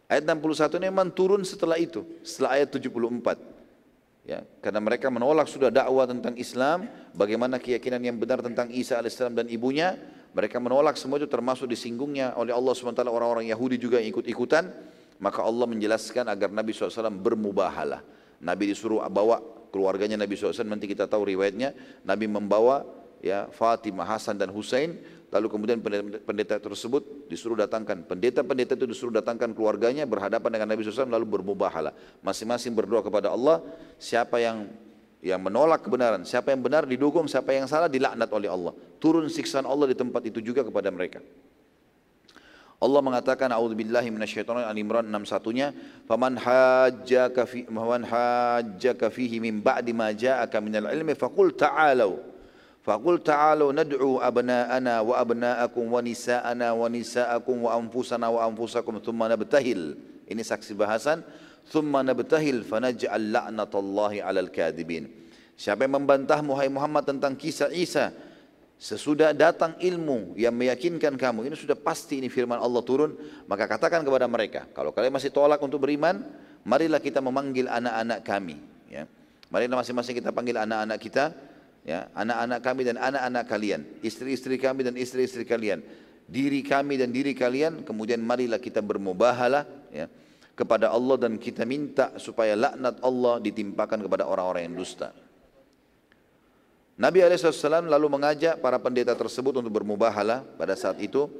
[0.08, 3.36] Ayat 61 ini memang turun setelah itu, setelah ayat 74.
[4.24, 9.36] Ya, karena mereka menolak sudah dakwah tentang Islam, bagaimana keyakinan yang benar tentang Isa alaihissalam
[9.36, 10.00] dan ibunya,
[10.32, 14.72] mereka menolak semua itu termasuk disinggungnya oleh Allah SWT orang-orang Yahudi juga ikut-ikutan,
[15.20, 18.00] maka Allah menjelaskan agar Nabi SAW bermubahalah.
[18.40, 22.84] Nabi disuruh bawa keluarganya Nabi SAW, nanti kita tahu riwayatnya, Nabi membawa
[23.20, 24.96] ya Fatimah, Hasan dan Husain
[25.28, 25.78] Lalu kemudian
[26.24, 28.00] pendeta tersebut disuruh datangkan.
[28.08, 31.92] Pendeta-pendeta itu disuruh datangkan keluarganya berhadapan dengan Nabi SAW lalu bermubahalah.
[32.24, 33.60] Masing-masing berdoa kepada Allah.
[34.00, 34.72] Siapa yang
[35.20, 36.22] yang menolak kebenaran.
[36.24, 38.72] Siapa yang benar didukung, siapa yang salah dilaknat oleh Allah.
[39.02, 41.20] Turun siksaan Allah di tempat itu juga kepada mereka.
[42.78, 45.74] Allah mengatakan a'udzubillahi minasyaitonir Al Imran 61-nya,
[46.06, 52.37] "Faman hajjaka fi man hajjaka fihi min ba'di ma ja'aka minal ilmi faqul ta'alu."
[52.82, 59.28] Faqul ta'alu nad'u abna'ana wa abna'akum wa nisa'ana wa nisa'akum wa anfusana wa anfusakum thumma
[59.28, 59.98] nabtahil.
[60.28, 61.26] Ini saksi bahasan
[61.68, 65.10] thumma nabtahil fanaj'al la'natallahi 'alal kadibin.
[65.58, 68.14] Siapa yang membantah Muhammad Muhammad tentang kisah Isa
[68.78, 73.18] sesudah datang ilmu yang meyakinkan kamu, ini sudah pasti ini firman Allah turun,
[73.50, 76.22] maka katakan kepada mereka, kalau kalian masih tolak untuk beriman,
[76.62, 79.10] marilah kita memanggil anak-anak kami, ya.
[79.50, 81.34] Marilah masing-masing kita panggil anak-anak kita,
[81.88, 85.80] ya, anak-anak kami dan anak-anak kalian, istri-istri kami dan istri-istri kalian,
[86.28, 90.04] diri kami dan diri kalian, kemudian marilah kita bermubahalah, ya
[90.58, 95.14] kepada Allah dan kita minta supaya laknat Allah ditimpakan kepada orang-orang yang dusta.
[96.98, 101.30] Nabi SAW lalu mengajak para pendeta tersebut untuk bermubahalah pada saat itu.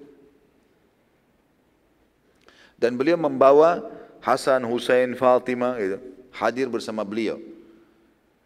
[2.79, 3.83] Dan beliau membawa
[4.23, 5.99] Hasan, Hussein, Fatimah gitu,
[6.31, 7.43] hadir bersama beliau.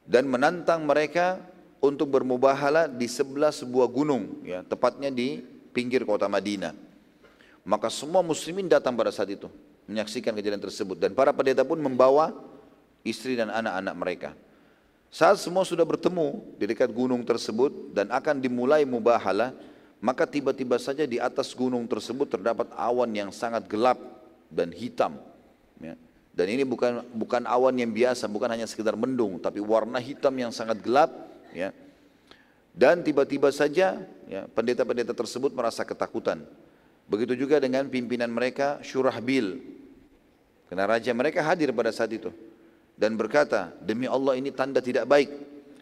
[0.08, 1.36] Dan menantang mereka
[1.82, 5.42] untuk bermubahalah di sebelah sebuah gunung, ya, tepatnya di
[5.74, 6.72] pinggir kota Madinah.
[7.66, 9.50] Maka semua muslimin datang pada saat itu
[9.90, 12.30] menyaksikan kejadian tersebut dan para pendeta pun membawa
[13.02, 14.30] istri dan anak-anak mereka.
[15.12, 19.52] Saat semua sudah bertemu di dekat gunung tersebut dan akan dimulai mubahalah,
[20.00, 24.00] maka tiba-tiba saja di atas gunung tersebut terdapat awan yang sangat gelap
[24.48, 25.20] dan hitam.
[25.82, 25.98] Ya.
[26.32, 30.48] Dan ini bukan bukan awan yang biasa, bukan hanya sekedar mendung, tapi warna hitam yang
[30.48, 31.12] sangat gelap.
[31.52, 31.70] Ya.
[32.72, 36.40] Dan tiba-tiba saja ya, pendeta-pendeta tersebut merasa ketakutan.
[37.04, 39.60] Begitu juga dengan pimpinan mereka Syurahbil.
[40.72, 42.32] Karena raja mereka hadir pada saat itu.
[42.96, 45.30] Dan berkata, demi Allah ini tanda tidak baik.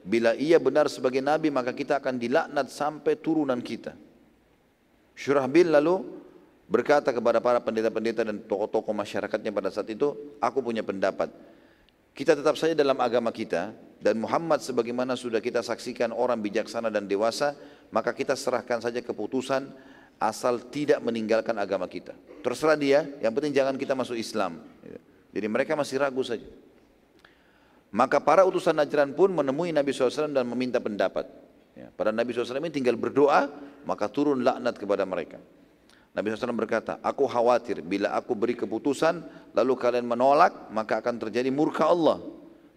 [0.03, 3.95] Bila ia benar sebagai nabi maka kita akan dilaknat sampai turunan kita.
[5.15, 6.03] Syurahbil lalu
[6.67, 11.31] berkata kepada para pendeta-pendeta dan tokoh-tokoh masyarakatnya pada saat itu, aku punya pendapat.
[12.17, 17.05] Kita tetap saja dalam agama kita dan Muhammad sebagaimana sudah kita saksikan orang bijaksana dan
[17.05, 17.53] dewasa,
[17.93, 19.69] maka kita serahkan saja keputusan
[20.17, 22.17] asal tidak meninggalkan agama kita.
[22.41, 24.65] Terserah dia, yang penting jangan kita masuk Islam.
[25.31, 26.49] Jadi mereka masih ragu saja.
[27.93, 31.29] Maka para utusan Najran pun menemui Nabi SAW dan meminta pendapat.
[31.77, 33.53] Ya, pada Nabi SAW ini tinggal berdoa,
[33.85, 35.37] maka turun laknat kepada mereka.
[36.11, 39.23] Nabi SAW berkata, aku khawatir bila aku beri keputusan,
[39.55, 42.19] lalu kalian menolak, maka akan terjadi murka Allah.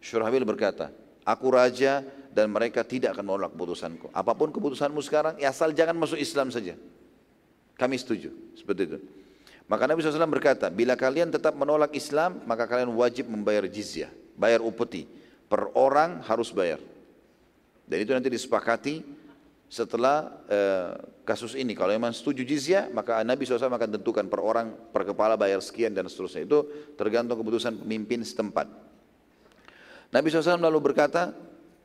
[0.02, 0.94] Syurahbil berkata,
[1.24, 2.04] aku raja
[2.34, 4.10] dan mereka tidak akan menolak keputusanku.
[4.12, 6.76] Apa pun keputusanmu sekarang, ya asal jangan masuk Islam saja.
[7.78, 8.98] Kami setuju, seperti itu.
[9.66, 14.60] Maka Nabi SAW berkata, bila kalian tetap menolak Islam, maka kalian wajib membayar jizyah, bayar
[14.60, 15.08] upeti.
[15.48, 16.82] Per orang harus bayar.
[17.86, 19.06] Dan itu nanti disepakati
[19.70, 20.92] setelah uh,
[21.26, 21.74] kasus ini.
[21.74, 25.94] Kalau memang setuju jizyah, maka Nabi SAW akan tentukan per orang, per kepala bayar sekian
[25.96, 26.46] dan seterusnya.
[26.46, 26.66] Itu
[26.98, 28.83] tergantung keputusan pemimpin setempat.
[30.14, 31.34] Nabi SAW lalu berkata,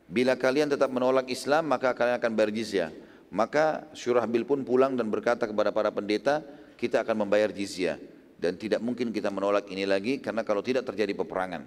[0.05, 2.91] bila kalian tetap menolak Islam, maka kalian akan bayar jizyah.
[3.33, 6.45] Maka Syurahbil pun pulang dan berkata kepada para pendeta,
[6.77, 7.97] kita akan membayar jizyah
[8.39, 11.67] dan tidak mungkin kita menolak ini lagi karena kalau tidak terjadi peperangan.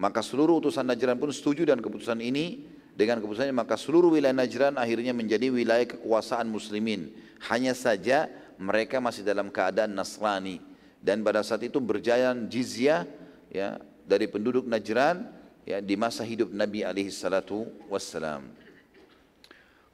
[0.00, 2.66] Maka seluruh utusan Najran pun setuju dan keputusan ini
[2.98, 7.14] dengan keputusannya maka seluruh wilayah Najran akhirnya menjadi wilayah kekuasaan muslimin.
[7.46, 8.26] Hanya saja
[8.58, 10.58] mereka masih dalam keadaan Nasrani
[11.00, 13.06] dan pada saat itu berjalan jizyah
[13.48, 15.39] ya dari penduduk Najran
[15.70, 18.50] ya di masa hidup Nabi alaihi salatu wassalam.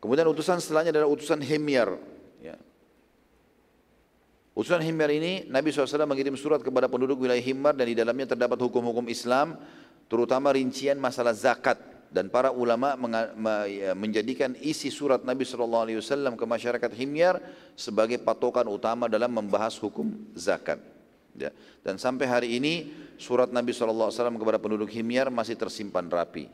[0.01, 2.01] Kemudian utusan setelahnya adalah utusan Himyar.
[2.41, 2.57] Ya.
[4.57, 8.57] Utusan Himyar ini Nabi SAW mengirim surat kepada penduduk wilayah Himyar dan di dalamnya terdapat
[8.61, 9.61] hukum-hukum Islam,
[10.09, 11.77] terutama rincian masalah zakat
[12.09, 12.95] dan para ulama
[13.67, 17.43] ya, menjadikan isi surat Nabi SAW ke masyarakat Himyar
[17.75, 20.81] sebagai patokan utama dalam membahas hukum zakat.
[21.37, 21.53] Ya.
[21.85, 26.49] Dan sampai hari ini surat Nabi SAW kepada penduduk Himyar masih tersimpan rapi.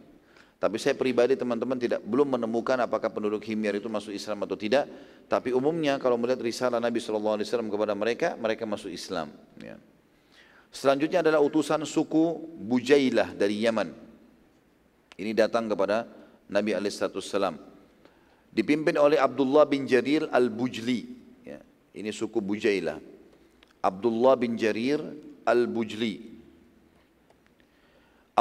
[0.63, 4.87] Tapi saya pribadi teman-teman tidak belum menemukan apakah penduduk Himyar itu masuk Islam atau tidak.
[5.27, 9.35] Tapi umumnya kalau melihat risalah Nabi SAW kepada mereka, mereka masuk Islam.
[9.59, 9.75] Ya.
[10.71, 13.91] Selanjutnya adalah utusan suku Bujailah dari Yaman.
[15.19, 16.07] Ini datang kepada
[16.47, 17.59] Nabi SAW.
[18.49, 21.01] Dipimpin oleh Abdullah bin Jarir al-Bujli.
[21.45, 21.59] Ya.
[21.91, 23.03] Ini suku Bujailah.
[23.83, 25.03] Abdullah bin Jarir
[25.43, 26.32] al-Bujli.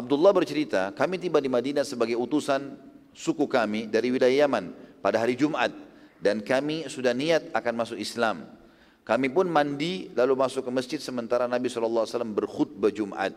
[0.01, 2.73] Abdullah bercerita, kami tiba di Madinah sebagai utusan
[3.13, 5.69] suku kami dari wilayah Yaman pada hari Jumat
[6.17, 8.49] dan kami sudah niat akan masuk Islam.
[9.05, 13.33] Kami pun mandi lalu masuk ke masjid sementara Nabi SAW berkhutbah Jumat.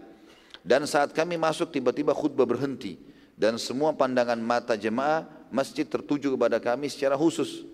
[0.64, 2.96] Dan saat kami masuk tiba-tiba khutbah berhenti
[3.36, 7.66] Dan semua pandangan mata jemaah masjid tertuju kepada kami secara khusus.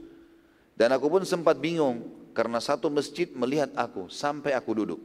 [0.75, 5.01] Dan aku pun sempat bingung karena satu masjid melihat aku sampai aku duduk.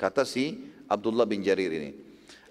[0.00, 2.05] Kata si Abdullah bin Jarir ini.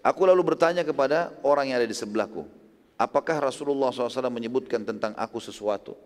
[0.05, 2.45] Aku lalu bertanya kepada orang yang ada di sebelahku.
[2.93, 5.97] Apakah Rasulullah SAW menyebutkan tentang aku sesuatu?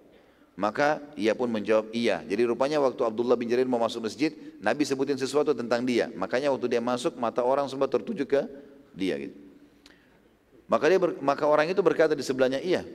[0.55, 2.23] Maka ia pun menjawab iya.
[2.23, 4.31] Jadi rupanya waktu Abdullah bin Jarir mau masuk masjid,
[4.63, 6.07] Nabi sebutin sesuatu tentang dia.
[6.15, 8.47] Makanya waktu dia masuk, mata orang semua tertuju ke
[8.95, 9.19] dia.
[9.19, 9.35] Gitu.
[10.71, 12.87] Maka dia ber, maka orang itu berkata di sebelahnya, iya.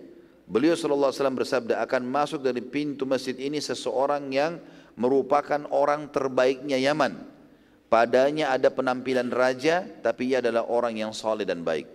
[0.45, 4.61] Beliau SAW bersabda, akan masuk dari pintu masjid ini seseorang yang
[4.97, 7.34] merupakan orang terbaiknya Yaman.
[7.95, 11.87] Padanya ada penampilan raja, tapi ia adalah orang yang soleh dan baik.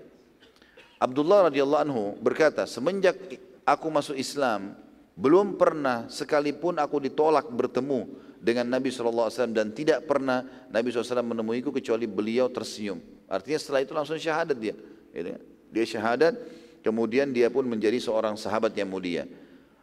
[0.96, 3.20] Abdullah radhiyallahu anhu berkata, semenjak
[3.68, 4.80] aku masuk Islam,
[5.20, 8.08] belum pernah sekalipun aku ditolak bertemu
[8.40, 13.04] dengan Nabi SAW dan tidak pernah Nabi SAW menemuiku kecuali beliau tersenyum.
[13.28, 14.80] Artinya setelah itu langsung syahadat dia.
[15.12, 15.44] Gitu kan?
[15.68, 16.34] Dia syahadat,
[16.80, 19.28] kemudian dia pun menjadi seorang sahabat yang mulia.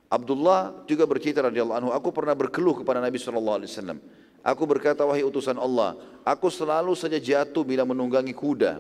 [0.09, 4.01] Abdullah juga bercerita radhiyallahu anhu, aku pernah berkeluh kepada Nabi wasallam.
[4.47, 8.79] Aku berkata wahai utusan Allah, aku selalu saja jatuh bila menunggangi kuda.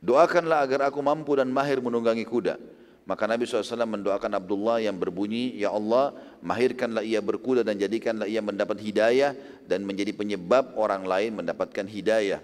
[0.00, 2.56] Doakanlah agar aku mampu dan mahir menunggangi kuda.
[3.04, 8.40] Maka Nabi SAW mendoakan Abdullah yang berbunyi, Ya Allah, mahirkanlah ia berkuda dan jadikanlah ia
[8.40, 9.36] mendapat hidayah
[9.68, 12.40] dan menjadi penyebab orang lain mendapatkan hidayah.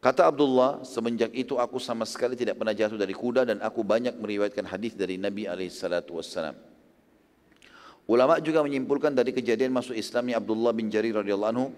[0.00, 4.16] Kata Abdullah, semenjak itu aku sama sekali tidak pernah jatuh dari kuda dan aku banyak
[4.16, 6.67] meriwayatkan hadis dari Nabi wassalam.
[8.08, 11.68] Ulama juga menyimpulkan dari kejadian masuk Islamnya Abdullah bin Jarir radhiyallahu anhu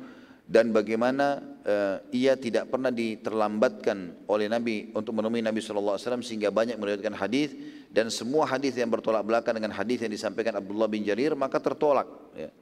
[0.46, 6.78] dan bagaimana uh, ia tidak pernah diterlambatkan oleh Nabi untuk menemui Nabi SAW sehingga banyak
[6.78, 7.54] meriwayatkan hadis
[7.90, 12.06] dan semua hadis yang bertolak belakang dengan hadis yang disampaikan Abdullah bin Jarir maka tertolak.
[12.38, 12.54] Ya.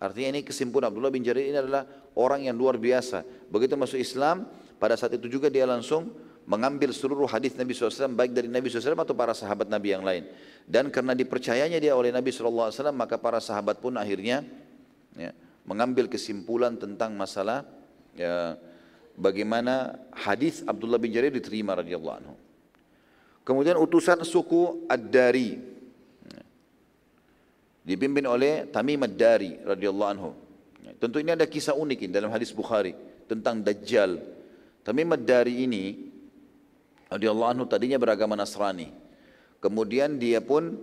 [0.00, 1.84] Artinya ini kesimpulan Abdullah bin Jarir ini adalah
[2.16, 3.20] orang yang luar biasa.
[3.52, 4.48] Begitu masuk Islam,
[4.80, 6.08] pada saat itu juga dia langsung
[6.50, 10.26] mengambil seluruh hadis Nabi SAW baik dari Nabi SAW atau para sahabat Nabi yang lain.
[10.66, 14.42] Dan karena dipercayanya dia oleh Nabi SAW maka para sahabat pun akhirnya
[15.14, 15.30] ya,
[15.62, 17.62] mengambil kesimpulan tentang masalah
[18.18, 18.58] ya,
[19.14, 22.34] bagaimana hadis Abdullah bin Jarir diterima radhiyallahu anhu.
[23.46, 25.54] Kemudian utusan suku Ad-Dari
[26.34, 26.42] ya,
[27.94, 30.30] dipimpin oleh Tamim Ad-Dari radhiyallahu anhu.
[30.82, 32.98] Ya, tentu ini ada kisah unik dalam hadis Bukhari
[33.30, 34.40] tentang Dajjal
[34.80, 36.09] Tamim dari ini
[37.10, 38.94] radhiyallahu anhu tadinya beragama Nasrani.
[39.60, 40.78] Kemudian dia pun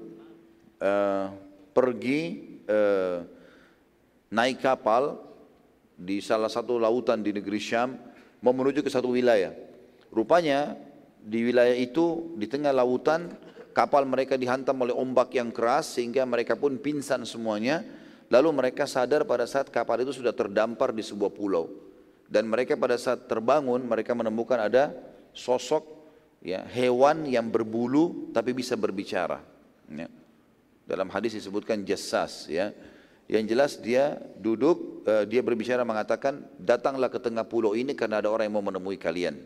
[0.77, 1.27] uh,
[1.73, 2.21] pergi
[2.69, 3.25] uh,
[4.29, 5.17] naik kapal
[5.97, 7.97] di salah satu lautan di negeri Syam
[8.43, 9.55] mau menuju ke satu wilayah.
[10.13, 10.77] Rupanya
[11.17, 13.33] di wilayah itu di tengah lautan
[13.73, 17.81] kapal mereka dihantam oleh ombak yang keras sehingga mereka pun pingsan semuanya.
[18.27, 21.87] Lalu mereka sadar pada saat kapal itu sudah terdampar di sebuah pulau
[22.27, 24.91] dan mereka pada saat terbangun mereka menemukan ada
[25.31, 25.96] sosok
[26.41, 29.41] ya hewan yang berbulu tapi bisa berbicara
[29.89, 30.07] ya.
[30.85, 32.71] dalam hadis disebutkan jassas ya
[33.27, 38.31] yang jelas dia duduk uh, dia berbicara mengatakan datanglah ke tengah pulau ini karena ada
[38.31, 39.37] orang yang mau menemui kalian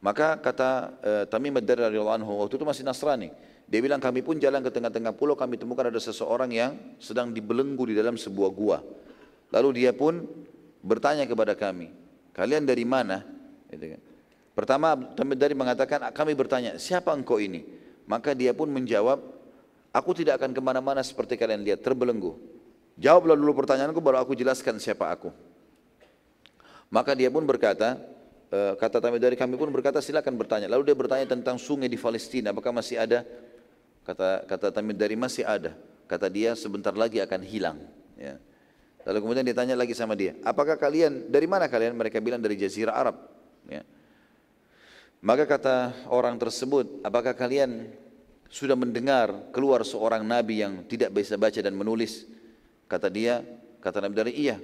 [0.00, 0.70] maka kata
[1.04, 3.30] uh, Tamim ad-Dari radhiyallahu anhu waktu itu masih Nasrani
[3.70, 7.86] dia bilang kami pun jalan ke tengah-tengah pulau kami temukan ada seseorang yang sedang dibelenggu
[7.86, 8.82] di dalam sebuah gua
[9.54, 10.26] lalu dia pun
[10.80, 11.92] bertanya kepada kami,
[12.32, 13.24] kalian dari mana?
[13.68, 14.02] Gitu kan.
[14.54, 14.98] Pertama
[15.38, 17.64] dari mengatakan, kami bertanya, siapa engkau ini?
[18.10, 19.22] Maka dia pun menjawab,
[19.94, 22.34] aku tidak akan ke mana-mana seperti kalian lihat, terbelenggu.
[22.98, 25.30] Jawablah dulu pertanyaanku, baru aku jelaskan siapa aku.
[26.90, 27.96] Maka dia pun berkata,
[28.50, 30.66] e, kata dari kami pun berkata silakan bertanya.
[30.66, 33.22] Lalu dia bertanya tentang sungai di Palestina, apakah masih ada?
[34.02, 35.78] Kata kata dari masih ada.
[36.10, 37.78] Kata dia sebentar lagi akan hilang.
[38.18, 38.42] Ya.
[39.06, 41.96] Lalu kemudian ditanya lagi sama dia, apakah kalian, dari mana kalian?
[41.96, 43.16] Mereka bilang dari Jazirah Arab.
[43.70, 43.86] Ya.
[45.20, 47.92] Maka kata orang tersebut, apakah kalian
[48.48, 52.24] sudah mendengar keluar seorang nabi yang tidak bisa baca dan menulis?
[52.90, 53.44] Kata dia,
[53.78, 54.58] kata Nabi dari iya.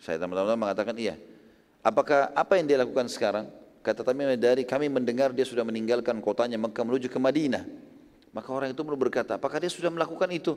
[0.00, 1.20] Saya teman-teman mengatakan iya.
[1.84, 3.50] Apakah apa yang dia lakukan sekarang?
[3.84, 7.68] Kata Tamim dari kami mendengar dia sudah meninggalkan kotanya Mekah menuju ke Madinah.
[8.32, 10.56] Maka orang itu berkata, apakah dia sudah melakukan itu?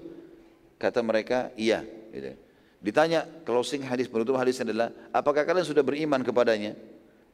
[0.79, 1.83] Kata mereka, iya.
[2.15, 2.35] Gitu.
[2.81, 6.79] Ditanya closing hadis penutup hadis adalah apakah kalian sudah beriman kepadanya?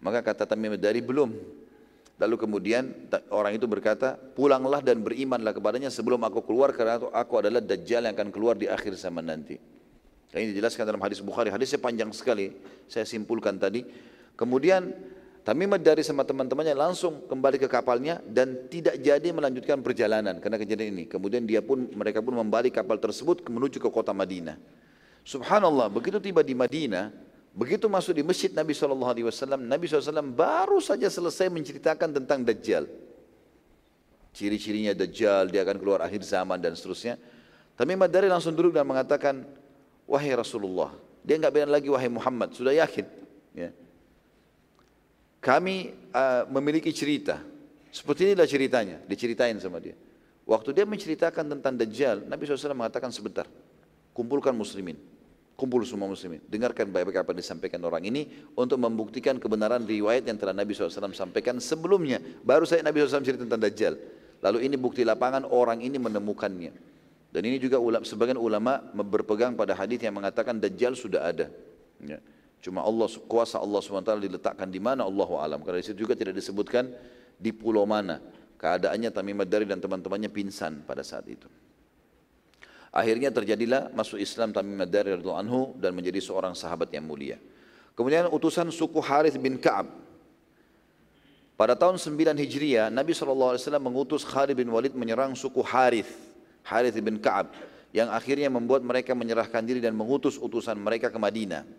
[0.02, 1.32] Maka kata Tamim dari belum.
[2.18, 2.90] Lalu kemudian
[3.30, 8.18] orang itu berkata, pulanglah dan berimanlah kepadanya sebelum aku keluar karena aku adalah dajjal yang
[8.18, 9.62] akan keluar di akhir zaman nanti.
[10.34, 11.54] Ini dijelaskan dalam hadis Bukhari.
[11.54, 12.52] Hadisnya panjang sekali.
[12.90, 13.86] Saya simpulkan tadi.
[14.34, 14.92] Kemudian
[15.48, 20.92] Tamim dari sama teman-temannya langsung kembali ke kapalnya dan tidak jadi melanjutkan perjalanan karena kejadian
[20.92, 21.04] ini.
[21.08, 24.60] Kemudian dia pun mereka pun membalik kapal tersebut menuju ke kota Madinah.
[25.24, 27.16] Subhanallah, begitu tiba di Madinah,
[27.58, 32.86] begitu masuk di masjid Nabi SAW, Nabi SAW baru saja selesai menceritakan tentang Dajjal.
[34.38, 37.18] ciri-cirinya Dajjal, dia akan keluar akhir zaman dan seterusnya.
[37.74, 39.42] Tamim Ad-Dari langsung duduk dan mengatakan,
[40.06, 40.94] wahai Rasulullah,
[41.26, 43.10] dia nggak bilang lagi wahai Muhammad, sudah yakin.
[43.58, 43.74] Ya.
[45.42, 47.42] Kami uh, memiliki cerita,
[47.90, 49.98] seperti inilah ceritanya, diceritain sama dia.
[50.46, 53.50] Waktu dia menceritakan tentang Dajjal, Nabi SAW mengatakan sebentar,
[54.14, 55.17] kumpulkan muslimin.
[55.58, 56.38] Kumpul semua muslimin.
[56.46, 61.18] Dengarkan baik-baik apa yang disampaikan orang ini untuk membuktikan kebenaran riwayat yang telah Nabi SAW
[61.18, 62.22] sampaikan sebelumnya.
[62.46, 63.98] Baru saya Nabi SAW cerita tentang Dajjal.
[64.46, 66.78] Lalu ini bukti lapangan orang ini menemukannya.
[67.34, 71.50] Dan ini juga sebagian ulama berpegang pada hadis yang mengatakan Dajjal sudah ada.
[72.06, 72.22] Ya.
[72.62, 75.66] Cuma Allah kuasa Allah SWT diletakkan di mana Allah alam.
[75.66, 76.86] Karena di situ juga tidak disebutkan
[77.34, 78.22] di pulau mana.
[78.62, 81.50] Keadaannya Tamim Dari dan teman-temannya pingsan pada saat itu.
[82.98, 87.38] Akhirnya terjadilah masuk Islam Tamim Ad-Dari anhu dan menjadi seorang sahabat yang mulia.
[87.94, 89.86] Kemudian utusan suku Harith bin Ka'ab.
[91.54, 96.10] Pada tahun 9 Hijriah, Nabi SAW mengutus Khalid bin Walid menyerang suku Harith,
[96.66, 97.54] Harith bin Ka'ab,
[97.94, 101.70] yang akhirnya membuat mereka menyerahkan diri dan mengutus utusan mereka ke Madinah.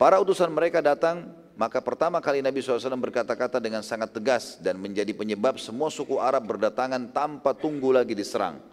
[0.00, 1.28] Para utusan mereka datang,
[1.60, 6.48] maka pertama kali Nabi SAW berkata-kata dengan sangat tegas dan menjadi penyebab semua suku Arab
[6.48, 8.71] berdatangan tanpa tunggu lagi diserang.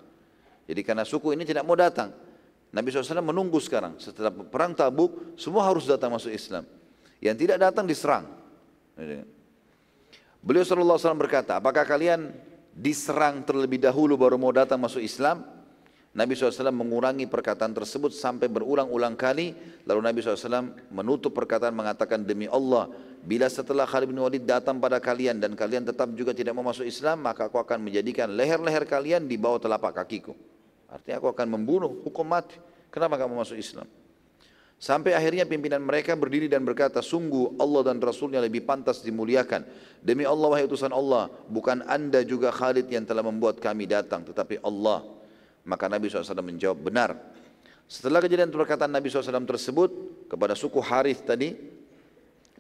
[0.69, 2.13] Jadi karena suku ini tidak mau datang.
[2.69, 3.97] Nabi SAW menunggu sekarang.
[3.97, 6.61] Setelah perang tabuk, semua harus datang masuk Islam.
[7.17, 8.29] Yang tidak datang diserang.
[10.45, 12.29] Beliau SAW berkata, apakah kalian
[12.69, 15.41] diserang terlebih dahulu baru mau datang masuk Islam?
[16.09, 19.57] Nabi SAW mengurangi perkataan tersebut sampai berulang-ulang kali.
[19.89, 22.93] Lalu Nabi SAW menutup perkataan mengatakan, demi Allah,
[23.25, 26.85] bila setelah Khalid bin Walid datang pada kalian dan kalian tetap juga tidak mau masuk
[26.85, 30.37] Islam, maka aku akan menjadikan leher-leher kalian di bawah telapak kakiku.
[30.89, 32.57] Artinya aku akan membunuh, hukum mati.
[32.89, 33.85] Kenapa kamu masuk Islam?
[34.79, 39.67] Sampai akhirnya pimpinan mereka berdiri dan berkata, sungguh Allah dan Rasulnya lebih pantas dimuliakan.
[39.99, 44.63] Demi Allah wahai utusan Allah, bukan anda juga Khalid yang telah membuat kami datang, tetapi
[44.63, 45.03] Allah.
[45.67, 47.19] Maka Nabi SAW menjawab, benar.
[47.91, 49.91] Setelah kejadian perkataan Nabi SAW tersebut
[50.31, 51.59] kepada suku Harith tadi,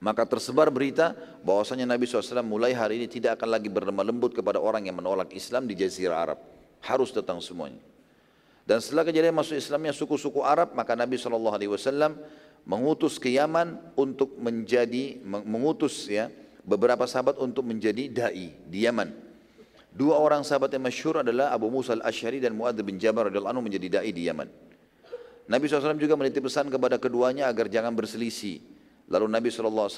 [0.03, 4.59] maka tersebar berita bahwasanya Nabi SAW mulai hari ini tidak akan lagi berlemah lembut kepada
[4.59, 6.39] orang yang menolak Islam di Jazirah Arab.
[6.83, 7.88] Harus datang semuanya.
[8.69, 11.49] Dan setelah kejadian masuk Islamnya suku-suku Arab, maka Nabi SAW
[12.69, 16.29] mengutus ke Yaman untuk menjadi, mengutus ya
[16.61, 19.09] beberapa sahabat untuk menjadi dai di Yaman.
[19.89, 23.65] Dua orang sahabat yang masyhur adalah Abu Musa al-Ash'ari dan Muadz bin Jabal radhiyallahu anhu
[23.65, 24.45] menjadi dai di Yaman.
[25.49, 28.61] Nabi SAW juga menitip pesan kepada keduanya agar jangan berselisih.
[29.09, 29.89] Lalu Nabi SAW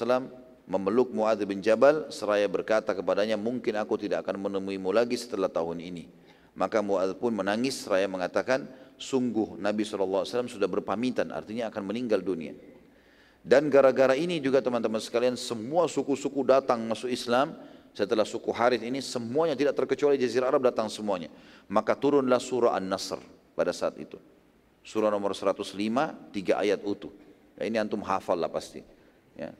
[0.64, 5.84] memeluk Muadz bin Jabal seraya berkata kepadanya, mungkin aku tidak akan menemuimu lagi setelah tahun
[5.84, 6.31] ini.
[6.52, 8.68] Maka Mu'adz pun menangis seraya mengatakan,
[9.00, 12.52] sungguh Nabi SAW sudah berpamitan, artinya akan meninggal dunia.
[13.42, 17.56] Dan gara-gara ini juga teman-teman sekalian, semua suku-suku datang masuk Islam,
[17.92, 21.28] setelah suku Harith ini semuanya tidak terkecuali Jazirah Arab datang semuanya.
[21.68, 23.20] Maka turunlah surah An-Nasr
[23.52, 24.16] pada saat itu.
[24.82, 25.66] Surah nomor 105,
[26.32, 27.12] tiga ayat utuh.
[27.60, 28.80] Ya, ini antum hafal lah pasti.
[29.36, 29.52] Ya.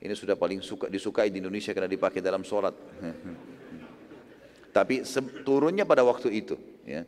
[0.00, 2.72] Ini sudah paling suka disukai di Indonesia karena dipakai dalam sholat.
[4.70, 5.02] Tapi
[5.42, 6.54] turunnya pada waktu itu.
[6.86, 7.06] Ya.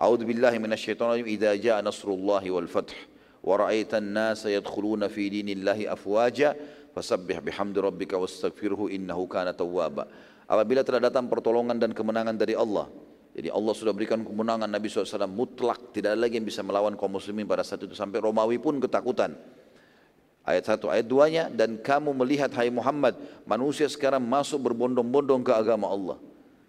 [0.00, 1.26] Minasyaitonir rajim.
[1.28, 2.92] Idza jaa nasrullahi wal fath
[3.44, 6.56] wa ra'aitan nasa yadkhuluna fi dinillahi afwaja
[6.96, 10.08] fasabbih bihamdi rabbika wastaghfirhu innahu kana tawwaba.
[10.48, 12.88] Apabila telah datang pertolongan dan kemenangan dari Allah,
[13.34, 17.16] jadi Allah sudah berikan kemenangan Nabi SAW mutlak, tidak ada lagi yang bisa melawan kaum
[17.16, 17.96] muslimin pada saat itu.
[17.96, 19.34] Sampai Romawi pun ketakutan.
[20.44, 23.16] Ayat 1, ayat 2-nya, dan kamu melihat hai Muhammad,
[23.48, 26.20] manusia sekarang masuk berbondong-bondong ke agama Allah.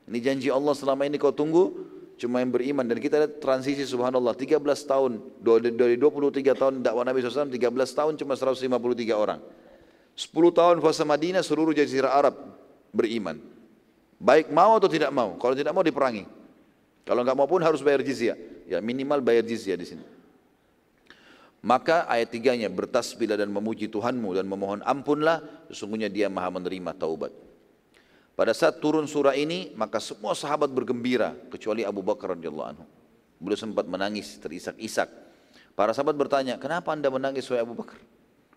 [0.06, 1.74] Ini janji Allah selama ini kau tunggu
[2.22, 2.86] cuma yang beriman.
[2.86, 5.12] Dan kita lihat transisi subhanallah 13 tahun
[5.74, 8.70] dari 23 tahun dakwah Nabi SAW 13 tahun cuma 153
[9.18, 9.41] orang.
[10.16, 12.38] 10 tahun fase Madinah seluruh jazirah Arab
[12.93, 13.41] beriman.
[14.16, 16.24] Baik mau atau tidak mau kalau tidak mau diperangi.
[17.06, 18.38] Kalau nggak mau pun harus bayar jizyah.
[18.66, 20.06] Ya minimal bayar jizyah di sini.
[21.66, 25.41] Maka ayat tiganya bertasbihlah dan memuji Tuhanmu dan memohon ampunlah.
[25.74, 27.34] Sesungguhnya dia maha menerima taubat
[28.36, 32.84] pada saat turun surah ini, maka semua sahabat bergembira kecuali Abu Bakar radhiyallahu anhu.
[33.40, 35.08] Beliau sempat menangis terisak-isak.
[35.72, 37.96] Para sahabat bertanya, "Kenapa Anda menangis wahai Abu Bakar?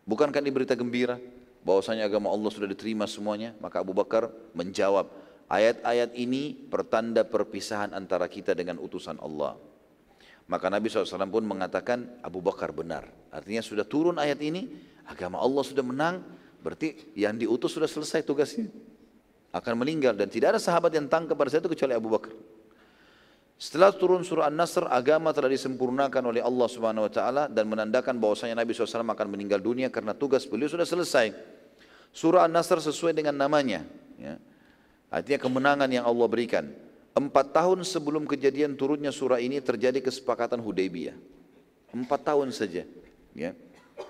[0.03, 1.23] Bukankah ini berita gembira
[1.63, 5.15] bahwasanya agama Allah sudah diterima semuanya?" Maka Abu Bakar menjawab,
[5.47, 9.55] "Ayat-ayat ini pertanda perpisahan antara kita dengan utusan Allah."
[10.51, 13.07] Maka Nabi SAW pun mengatakan Abu Bakar benar.
[13.31, 14.75] Artinya sudah turun ayat ini,
[15.07, 16.25] agama Allah sudah menang,
[16.67, 18.67] berarti yang diutus sudah selesai tugasnya
[19.53, 22.33] akan meninggal dan tidak ada sahabat yang tangkap pada saat itu kecuali Abu Bakar.
[23.59, 28.55] Setelah turun surah An-Nasr, agama telah disempurnakan oleh Allah Subhanahu wa taala dan menandakan bahwasanya
[28.55, 31.35] Nabi SAW akan meninggal dunia karena tugas beliau sudah selesai.
[32.15, 33.83] Surah An-Nasr sesuai dengan namanya,
[34.15, 34.39] ya.
[35.11, 36.71] Artinya kemenangan yang Allah berikan.
[37.19, 41.19] Empat tahun sebelum kejadian turunnya surah ini terjadi kesepakatan Hudaybiyah.
[41.91, 42.87] Empat tahun saja.
[43.35, 43.59] Ya.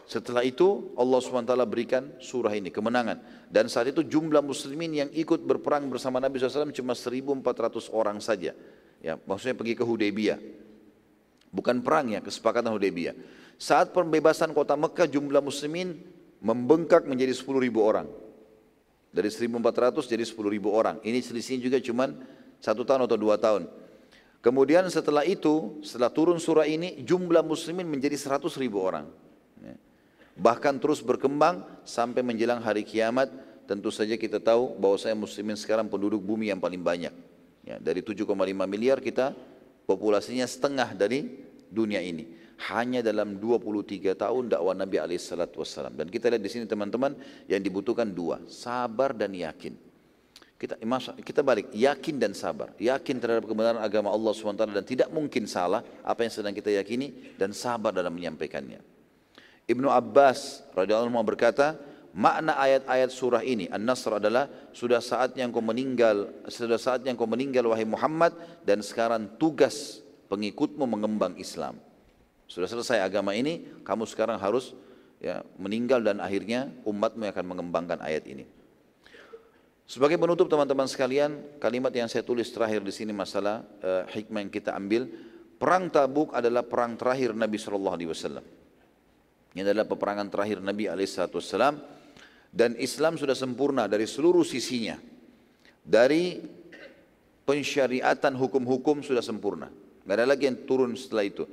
[0.08, 3.48] Setelah itu Allah SWT berikan surah ini, kemenangan.
[3.52, 8.56] Dan saat itu jumlah muslimin yang ikut berperang bersama Nabi SAW cuma 1.400 orang saja.
[9.04, 10.40] Ya, maksudnya pergi ke Hudaybiyah.
[11.52, 13.16] Bukan perang ya, kesepakatan Hudaybiyah.
[13.60, 16.00] Saat pembebasan kota Mekah jumlah muslimin
[16.40, 18.06] membengkak menjadi 10.000 orang.
[19.08, 20.96] Dari 1.400 jadi 10.000 orang.
[21.04, 22.12] Ini selisihnya juga cuma
[22.60, 23.66] satu tahun atau dua tahun.
[24.38, 29.10] Kemudian setelah itu, setelah turun surah ini, jumlah muslimin menjadi 100 ribu orang.
[29.62, 29.76] Ya.
[30.38, 33.30] Bahkan terus berkembang sampai menjelang hari kiamat.
[33.68, 37.12] Tentu saja kita tahu bahwa saya muslimin sekarang penduduk bumi yang paling banyak.
[37.68, 38.32] Ya, dari 7,5
[38.64, 39.36] miliar kita
[39.84, 42.32] populasinya setengah dari dunia ini.
[42.72, 45.94] Hanya dalam 23 tahun dakwah Nabi SAW.
[45.94, 47.12] Dan kita lihat di sini teman-teman
[47.44, 49.76] yang dibutuhkan dua, sabar dan yakin.
[50.58, 50.74] Kita,
[51.22, 52.74] kita balik, yakin dan sabar.
[52.82, 57.38] Yakin terhadap kebenaran agama Allah SWT dan tidak mungkin salah apa yang sedang kita yakini
[57.38, 58.97] dan sabar dalam menyampaikannya.
[59.68, 61.76] Ibnu Abbas radhiyallahu anhu berkata,
[62.16, 67.84] makna ayat-ayat surah ini An-Nasr adalah sudah saatnya engkau meninggal, sudah saatnya engkau meninggal wahai
[67.84, 68.32] Muhammad
[68.64, 70.00] dan sekarang tugas
[70.32, 71.76] pengikutmu mengembang Islam.
[72.48, 74.72] Sudah selesai agama ini, kamu sekarang harus
[75.20, 78.48] ya, meninggal dan akhirnya umatmu akan mengembangkan ayat ini.
[79.84, 84.52] Sebagai penutup teman-teman sekalian, kalimat yang saya tulis terakhir di sini masalah uh, hikmah yang
[84.52, 85.08] kita ambil.
[85.60, 88.57] Perang Tabuk adalah perang terakhir Nabi Shallallahu Alaihi Wasallam.
[89.56, 91.74] Ini adalah peperangan terakhir Nabi Alaihissalam
[92.52, 95.00] dan Islam sudah sempurna dari seluruh sisinya.
[95.88, 96.36] Dari
[97.48, 99.72] pensyariatan hukum-hukum sudah sempurna.
[99.72, 101.44] Tidak ada lagi yang turun setelah itu.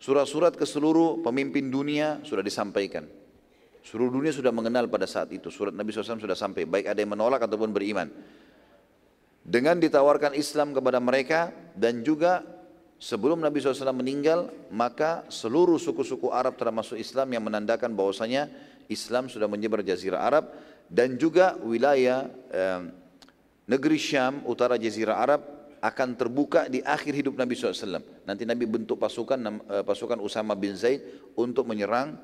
[0.00, 3.04] Surat-surat ke seluruh pemimpin dunia sudah disampaikan.
[3.84, 5.52] Seluruh dunia sudah mengenal pada saat itu.
[5.52, 6.64] Surat Nabi SAW sudah sampai.
[6.64, 8.08] Baik ada yang menolak ataupun beriman.
[9.44, 12.40] Dengan ditawarkan Islam kepada mereka dan juga
[13.04, 18.48] sebelum Nabi SAW meninggal, maka seluruh suku-suku Arab termasuk Islam yang menandakan bahwasanya
[18.88, 20.48] Islam sudah menyebar jazirah Arab
[20.88, 22.80] dan juga wilayah eh,
[23.68, 25.40] negeri Syam, utara jazirah Arab
[25.84, 28.24] akan terbuka di akhir hidup Nabi SAW.
[28.24, 29.36] Nanti Nabi bentuk pasukan
[29.68, 31.04] eh, pasukan Usama bin Zaid
[31.36, 32.16] untuk menyerang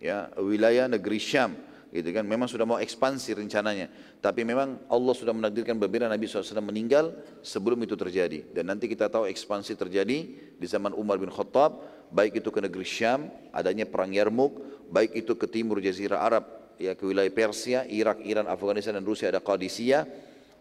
[0.00, 2.24] ya wilayah negeri Syam gitu kan?
[2.24, 3.92] Memang sudah mau ekspansi rencananya.
[4.18, 6.08] Tapi memang Allah sudah menakdirkan berbeda.
[6.08, 7.12] Nabi SAW meninggal
[7.44, 8.48] sebelum itu terjadi.
[8.50, 10.18] Dan nanti kita tahu ekspansi terjadi
[10.56, 12.00] di zaman Umar bin Khattab.
[12.12, 16.44] Baik itu ke negeri Syam adanya perang Yarmuk baik itu ke timur Jazirah Arab
[16.76, 20.04] ya ke wilayah Persia Irak Iran Afghanistan dan Rusia ada Qadisiyah.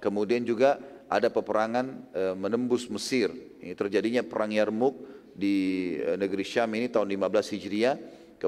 [0.01, 3.29] Kemudian juga ada peperangan e, menembus Mesir.
[3.61, 4.97] Ini terjadinya perang Yarmuk
[5.35, 7.95] di e, negeri Syam ini tahun 15 Hijriah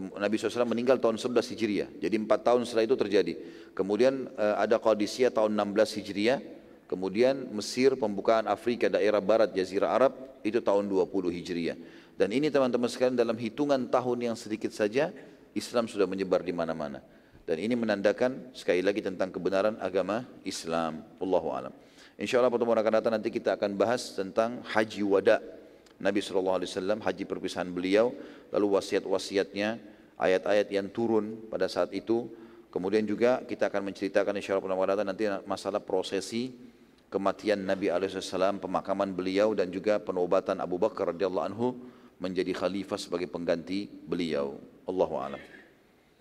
[0.01, 1.89] Nabi SAW meninggal tahun 11 Hijriah.
[2.01, 3.33] Jadi empat tahun setelah itu terjadi.
[3.77, 6.39] Kemudian uh, ada Qadisiyah tahun 16 Hijriah.
[6.89, 11.09] Kemudian Mesir, pembukaan Afrika, daerah barat, Jazirah Arab, itu tahun 20
[11.41, 11.77] Hijriah.
[12.13, 15.09] Dan ini teman-teman sekalian dalam hitungan tahun yang sedikit saja,
[15.57, 17.01] Islam sudah menyebar di mana-mana.
[17.43, 21.01] Dan ini menandakan sekali lagi tentang kebenaran agama Islam.
[21.17, 21.73] Allahu alam.
[22.17, 25.41] Insya Allah pertemuan akan datang nanti kita akan bahas tentang haji wada'
[26.03, 28.11] Nabi SAW, haji perpisahan beliau,
[28.51, 29.79] lalu wasiat-wasiatnya,
[30.17, 32.29] ayat-ayat yang turun pada saat itu.
[32.73, 36.49] Kemudian juga kita akan menceritakan insya Allah nanti masalah prosesi
[37.13, 41.77] kematian Nabi SAW, pemakaman beliau dan juga penobatan Abu Bakar radhiyallahu anhu
[42.17, 44.57] menjadi khalifah sebagai pengganti beliau.
[44.89, 45.41] Allahu a'lam.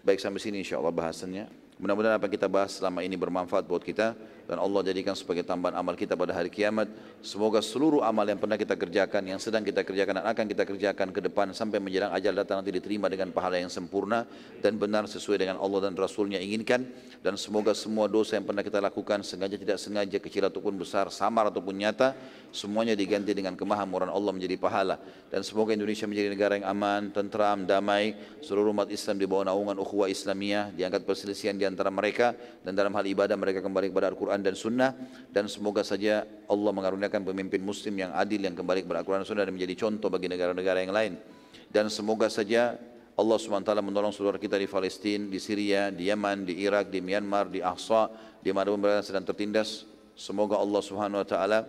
[0.05, 1.49] Baik sampai sini insya Allah bahasannya.
[1.81, 4.13] Mudah-mudahan apa yang kita bahas selama ini bermanfaat buat kita
[4.47, 6.91] dan Allah jadikan sebagai tambahan amal kita pada hari kiamat.
[7.23, 11.09] Semoga seluruh amal yang pernah kita kerjakan, yang sedang kita kerjakan dan akan kita kerjakan
[11.15, 14.27] ke depan sampai menjelang ajal datang nanti diterima dengan pahala yang sempurna
[14.59, 16.83] dan benar sesuai dengan Allah dan Rasulnya inginkan.
[17.23, 21.55] Dan semoga semua dosa yang pernah kita lakukan sengaja tidak sengaja kecil ataupun besar, samar
[21.55, 22.19] ataupun nyata,
[22.51, 24.99] semuanya diganti dengan kemahamuran Allah menjadi pahala.
[25.31, 29.79] Dan semoga Indonesia menjadi negara yang aman, tentram, damai, seluruh umat Islam di bawah naungan
[29.79, 32.35] ukhuwah Islamiyah, diangkat perselisihan di antara mereka
[32.67, 34.91] dan dalam hal ibadah mereka kembali kepada Al-Quran Al-Quran dan Sunnah
[35.29, 39.45] dan semoga saja Allah mengaruniakan pemimpin muslim yang adil yang kembali kepada Al-Quran dan Sunnah
[39.45, 41.21] dan menjadi contoh bagi negara-negara yang lain
[41.69, 42.81] dan semoga saja
[43.13, 47.53] Allah SWT menolong saudara kita di Palestina, di Syria, di Yaman, di Irak, di Myanmar,
[47.53, 48.09] di Ahsa,
[48.41, 49.85] di mana mereka sedang tertindas.
[50.17, 51.61] Semoga Allah Subhanahu Wa Taala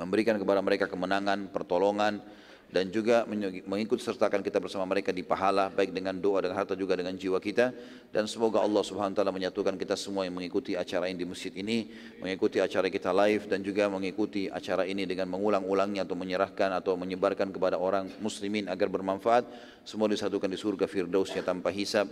[0.00, 2.24] memberikan kepada mereka kemenangan, pertolongan,
[2.68, 3.24] dan juga
[3.64, 7.40] mengikut sertakan kita bersama mereka di pahala baik dengan doa dengan harta juga dengan jiwa
[7.40, 7.72] kita
[8.12, 11.52] dan semoga Allah Subhanahu wa taala menyatukan kita semua yang mengikuti acara ini di masjid
[11.56, 11.88] ini
[12.20, 17.48] mengikuti acara kita live dan juga mengikuti acara ini dengan mengulang-ulangnya atau menyerahkan atau menyebarkan
[17.48, 19.48] kepada orang muslimin agar bermanfaat
[19.88, 22.04] semua disatukan di surga firdausnya tanpa hisab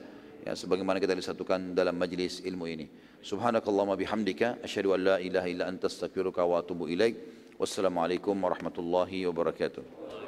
[0.47, 2.87] ya sebagaimana kita disatukan dalam majlis ilmu ini.
[3.21, 7.19] Subhanakallahumma bihamdika asyhadu an la ilaha illa anta astaghfiruka wa atubu ilaik.
[7.59, 10.26] Wassalamualaikum warahmatullahi wabarakatuh.